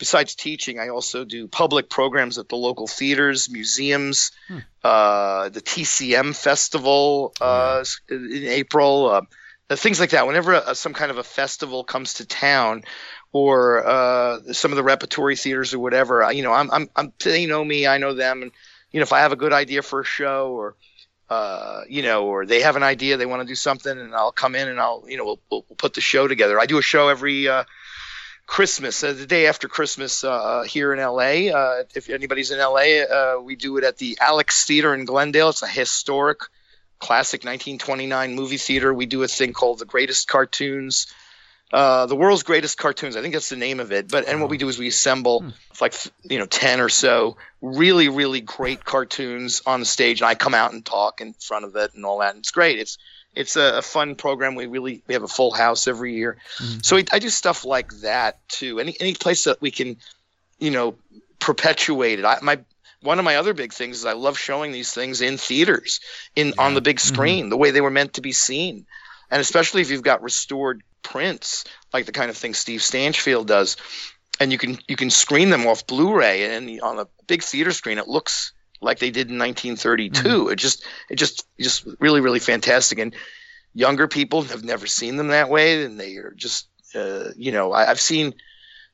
[0.00, 4.32] Besides teaching, I also do public programs at the local theaters, museums,
[4.82, 9.20] uh, the TCM festival uh, in April, uh,
[9.68, 10.26] uh, things like that.
[10.26, 12.82] Whenever uh some kind of a festival comes to town,
[13.32, 17.12] or uh, some of the repertory theaters or whatever, I- you know, I'm, I'm, I'm,
[17.22, 18.50] they know me, I know them, and
[18.90, 20.76] you know, if I have a good idea for a show or
[21.28, 24.32] uh, you know, or they have an idea, they want to do something, and I'll
[24.32, 26.58] come in and I'll, you know, we'll, we'll, we'll put the show together.
[26.58, 27.64] I do a show every uh,
[28.50, 31.52] Christmas, uh, the day after Christmas uh, here in LA.
[31.56, 35.50] Uh, if anybody's in LA, uh, we do it at the Alex Theater in Glendale.
[35.50, 36.40] It's a historic,
[36.98, 38.92] classic 1929 movie theater.
[38.92, 41.06] We do a thing called the Greatest Cartoons.
[41.72, 43.14] Uh, the world's greatest cartoons.
[43.16, 44.08] I think that's the name of it.
[44.10, 45.44] But and what we do is we assemble
[45.80, 45.94] like
[46.24, 50.54] you know ten or so really really great cartoons on the stage, and I come
[50.54, 52.30] out and talk in front of it and all that.
[52.34, 52.80] And it's great.
[52.80, 52.98] It's
[53.34, 54.54] it's a, a fun program.
[54.54, 56.36] We really we have a full house every year.
[56.58, 56.80] Mm-hmm.
[56.82, 58.80] So we, I do stuff like that too.
[58.80, 59.96] Any any place that we can,
[60.58, 60.96] you know,
[61.38, 62.24] perpetuate it.
[62.24, 62.58] I, my
[63.02, 66.00] one of my other big things is I love showing these things in theaters,
[66.36, 67.14] in on the big mm-hmm.
[67.14, 68.86] screen, the way they were meant to be seen,
[69.30, 73.76] and especially if you've got restored prints, like the kind of thing Steve Stanchfield does,
[74.38, 77.98] and you can you can screen them off Blu-ray and on a big theater screen,
[77.98, 80.48] it looks like they did in 1932.
[80.48, 83.14] It just it just just really really fantastic and
[83.74, 87.72] younger people have never seen them that way and they are just uh, you know
[87.72, 88.34] I, I've seen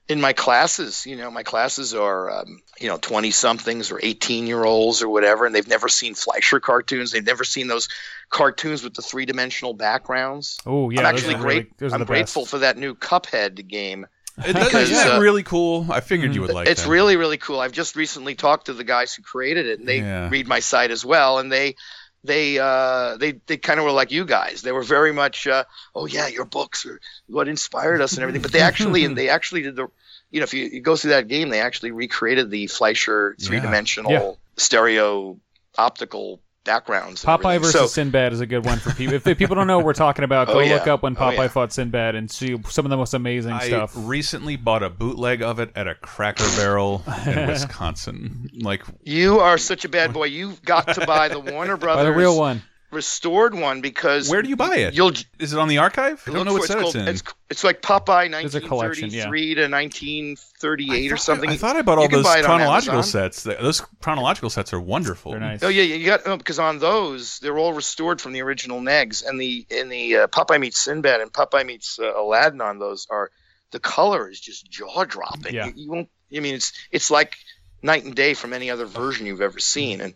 [0.09, 4.47] in my classes, you know, my classes are, um, you know, 20 somethings or 18
[4.47, 7.11] year olds or whatever, and they've never seen Fleischer cartoons.
[7.11, 7.89] They've never seen those
[8.31, 10.59] cartoons with the three dimensional backgrounds.
[10.65, 11.93] Oh yeah, I'm actually are really- great.
[11.93, 12.51] I'm grateful best.
[12.51, 14.07] for that new Cuphead game.
[14.39, 15.87] It Because, isn't that uh, really cool?
[15.91, 16.73] I figured you would like it.
[16.73, 16.91] it's that.
[16.91, 17.59] really really cool.
[17.61, 20.29] I've just recently talked to the guys who created it, and they Yeah.
[20.29, 21.77] read my site as well, and they
[22.23, 24.61] they uh, they they kind of were like you guys.
[24.63, 25.65] They were very much, uh,
[25.95, 28.43] oh yeah, your books are what inspired us and everything.
[28.43, 29.89] But they actually and they actually did the,
[30.31, 33.61] you know, if you, you go through that game, they actually recreated the Fleischer three
[33.61, 34.33] dimensional Yeah.
[34.59, 35.39] stereo
[35.79, 37.25] optical backgrounds.
[37.25, 37.61] Popeye everything.
[37.61, 39.15] versus So- Sinbad is a good one for people.
[39.15, 40.75] If, if people don't know what we're talking about, go Oh, yeah.
[40.75, 41.49] look up when Oh, Popeye yeah.
[41.49, 43.93] fought Sinbad and see some of the most amazing I stuff.
[43.95, 48.51] recently bought a bootleg of it at a Cracker Barrel in Wisconsin.
[48.55, 50.25] Like You are such a bad boy.
[50.25, 52.63] You've got to buy the Warner Brothers Buy the real one.
[52.97, 54.95] Restored one because Where do you buy it?
[54.95, 56.23] You'll is it on the archive?
[56.27, 57.09] I don't know what for- set it's it's in.
[57.09, 59.29] It's, it's like Popeye There's a collection, yeah.
[59.29, 61.51] 1933 to 1938 or something.
[61.51, 63.45] I thought I bought all You those buy it on chronological sets.
[63.45, 65.31] Those chronological sets are wonderful.
[65.31, 65.63] They're nice.
[65.63, 69.25] Oh yeah, you got no, because on those they're all restored from the original negs,
[69.25, 73.07] and the in the uh, Popeye meets Sinbad and Popeye meets uh, Aladdin on those
[73.11, 73.31] are
[73.71, 75.55] the color is just jaw dropping.
[75.55, 75.67] Yeah.
[75.67, 76.09] You, you won't.
[76.35, 77.37] I mean, it's it's like
[77.83, 80.15] night and day from any other version you've ever seen, and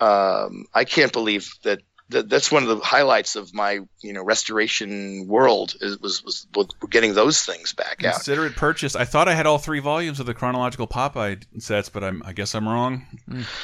[0.00, 1.80] um, I can't believe that.
[2.10, 6.46] That, that's one of the highlights of my, you know, restoration world is, was, was
[6.54, 8.14] was getting those things back out.
[8.14, 8.94] Consider it purchased.
[8.94, 12.32] I thought I had all three volumes of the chronological Popeye sets, but I'm, I
[12.32, 13.06] guess I'm wrong.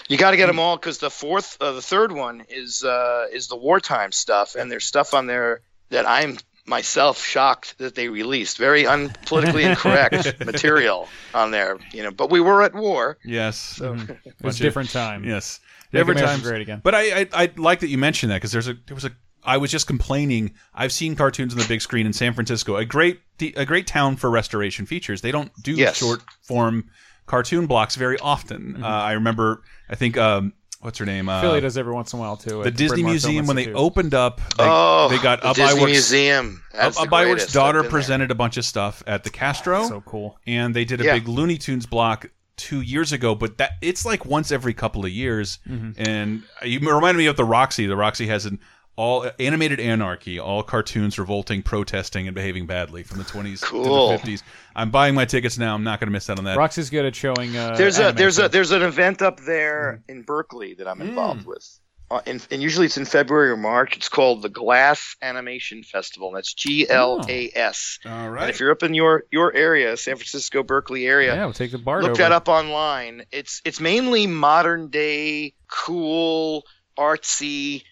[0.09, 3.27] You got to get them all because the fourth, uh, the third one is uh,
[3.31, 5.61] is the wartime stuff, and there's stuff on there
[5.91, 8.57] that I'm myself shocked that they released.
[8.57, 12.11] Very unpolitically incorrect material on there, you know.
[12.11, 13.19] But we were at war.
[13.25, 13.81] Yes.
[13.83, 15.25] It was a different time.
[15.25, 15.61] Yes.
[15.93, 16.81] Make Different America great again.
[16.85, 19.11] But I, I I like that you mentioned that because there's a there was a
[19.43, 20.53] I was just complaining.
[20.75, 23.21] I've seen cartoons on the big screen in San Francisco, a great
[23.57, 25.21] a great town for restoration features.
[25.23, 25.97] They don't do Yes.
[25.97, 26.91] short form
[27.27, 28.83] cartoon blocks very often.
[28.83, 29.63] Uh, I remember.
[29.89, 31.29] I think um, what's her name?
[31.29, 32.63] Uh, Philly does every once in a while too.
[32.63, 33.81] the Disney Museum when they Institute.
[33.81, 34.41] opened up.
[34.59, 36.63] They, oh, they got the Ub Disney Iwerks- Museum.
[36.75, 37.49] That's Ub the Iwerks' greatest.
[37.49, 37.91] I've daughter been there.
[37.91, 39.89] presented a bunch of stuff at the Castro.
[39.89, 40.39] So cool.
[40.47, 41.15] and they did a Yeah.
[41.15, 42.27] big Looney Tunes block
[42.61, 45.59] two years ago, but that it's like once every couple of years.
[45.69, 45.93] Mm-hmm.
[46.01, 47.87] And you reminded me of the Roxy.
[47.87, 48.61] The Roxy has an
[48.97, 54.19] all animated anarchy, all cartoons revolting, protesting, and behaving badly from the 20s Cool.
[54.19, 54.43] to the 50s.
[54.77, 55.75] I'm buying my tickets now.
[55.75, 56.59] I'm not going to miss out on that.
[56.59, 57.57] Roxy's good at showing.
[57.57, 58.45] Uh, There's a there's too.
[58.45, 61.81] a there's an event up there in Berkeley that I'm involved with.
[62.11, 63.97] Uh, and, and usually it's in February or March.
[63.97, 66.29] It's called the GLAS Animation Festival.
[66.29, 68.01] And That's G L A S.
[68.05, 68.43] All right.
[68.43, 71.71] And if you're up in your your area, San Francisco, Berkeley area, Yeah, we'll take
[71.71, 72.03] the bar.
[72.03, 72.19] look over.
[72.23, 73.23] that up online.
[73.31, 76.65] It's it's mainly modern day, cool,
[76.99, 77.85] artsy,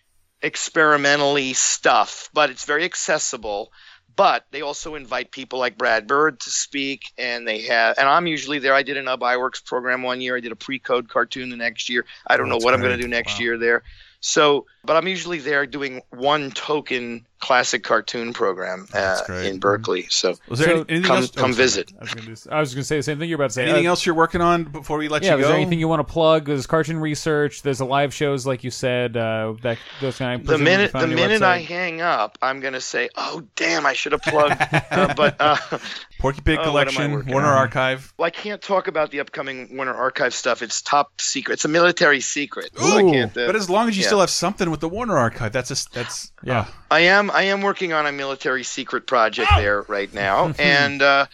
[0.42, 3.72] experimentally stuff, but it's very accessible.
[4.16, 7.98] But they also invite people like Brad Bird to speak, and they have.
[7.98, 8.74] And I'm usually there.
[8.74, 10.36] I did an Ub Iwerks program one year.
[10.36, 12.04] I did a pre-code cartoon the next year.
[12.26, 13.44] I don't Oh, know what I'm going to do next Wow.
[13.44, 13.84] year there.
[14.20, 20.06] So, but I'm usually there doing one token classic cartoon program uh, in Berkeley.
[20.10, 21.30] So Was there So- any- anything come else?
[21.30, 21.54] come sorry.
[21.54, 21.92] visit.
[21.98, 23.62] I was gonna, do- I was gonna say the same thing you're about to say.
[23.64, 25.48] Anything Uh, else you're working on before we let Yeah, you is go?
[25.48, 26.46] there anything you want to plug?
[26.46, 27.62] There's cartoon research.
[27.62, 29.16] There's a live shows, like you said.
[29.16, 33.08] Uh, that those kind of the minute the minute I hang up, I'm gonna say,
[33.16, 34.56] "Oh damn, I should have plugged."
[34.90, 35.56] uh, but uh,
[36.18, 37.58] Porky Pig Oh, what am I Collection, Warner on?
[37.58, 38.12] Archive.
[38.18, 40.62] well, I can't talk about the upcoming Warner Archive stuff.
[40.62, 41.54] It's top secret.
[41.54, 42.70] It's a military secret.
[42.76, 43.36] so I Ooh, can't.
[43.36, 44.08] Uh, but as long as you yeah.
[44.08, 46.64] still have something with the Warner Archive, that's a, that's Yeah.
[46.66, 50.52] ah, I am I am working on a military secret project there right now.
[50.58, 51.26] and uh,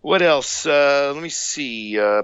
[0.00, 0.66] what else?
[0.66, 1.98] Uh, let me see.
[1.98, 2.22] Uh,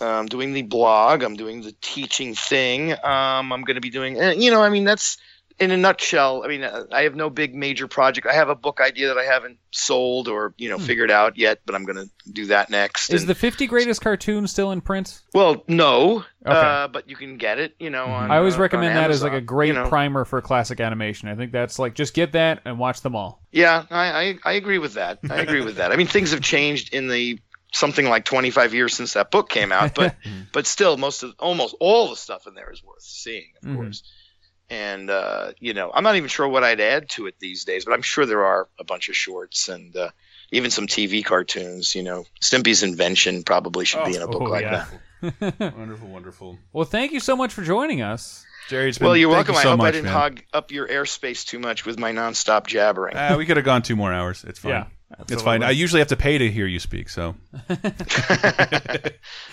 [0.00, 1.22] I'm doing the blog.
[1.22, 2.92] I'm doing the teaching thing.
[2.92, 4.20] Um, I'm going to be doing.
[4.20, 5.18] uh, You know, I mean, that's
[5.60, 6.42] in a nutshell.
[6.44, 8.26] I mean, uh, I have no big major project.
[8.26, 11.60] I have a book idea that I haven't sold or you know figured out yet,
[11.66, 13.10] but I'm going to do that next.
[13.12, 15.20] Is And- the 50 greatest cartoon still in print?
[15.32, 16.56] well, no, Okay.
[16.58, 17.74] uh, but you can get it.
[17.78, 19.88] You know, on, I always uh, recommend that as like a great you know.
[19.88, 21.28] primer for classic animation.
[21.28, 23.40] I think that's like just get that and watch them all.
[23.52, 25.18] Yeah, I, I, I agree with that.
[25.30, 25.92] I agree with that.
[25.92, 27.38] I mean, things have changed in the
[27.72, 30.14] something like 25 years since that book came out, but
[30.52, 33.76] but still, most of almost all the stuff in there is worth seeing, of Mhm.
[33.76, 34.02] course.
[34.70, 37.84] And uh, you know, I'm not even sure what I'd add to it these days,
[37.84, 40.10] but I'm sure there are a bunch of shorts and uh,
[40.52, 41.94] even some TV cartoons.
[41.94, 44.86] You know, Stimpy's Invention probably should be in a book Oh, like yeah.
[45.20, 45.76] that.
[45.76, 46.58] wonderful, wonderful.
[46.72, 48.44] Well, thank you so much for joining us.
[48.68, 49.54] Jerry, it's been, Well, you're thank welcome.
[49.56, 50.12] You so I hope much, I didn't man.
[50.12, 53.16] hog up your airspace too much with my nonstop jabbering.
[53.16, 54.44] Uh, we could have gone two more hours.
[54.46, 54.70] It's fine.
[54.72, 54.86] Yeah,
[55.28, 55.62] it's fine.
[55.62, 57.34] I usually have to pay to hear you speak, so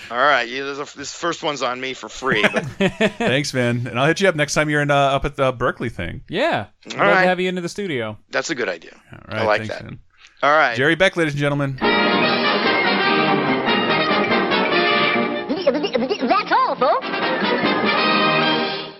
[0.10, 2.42] All right, yeah, there's a, this first one's on me for free.
[2.42, 2.66] But
[3.18, 3.86] thanks, man.
[3.88, 6.24] And I'll hit you up next time you're in uh, up at the Berkeley thing.
[6.30, 6.68] Yeah.
[6.86, 8.18] I'd All love to have you into the studio.
[8.30, 8.94] that's a good idea.
[9.12, 9.84] All right, I like thanks, that.
[9.86, 10.00] man.
[10.44, 10.76] All right.
[10.76, 11.78] Jerry Beck, ladies and gentlemen.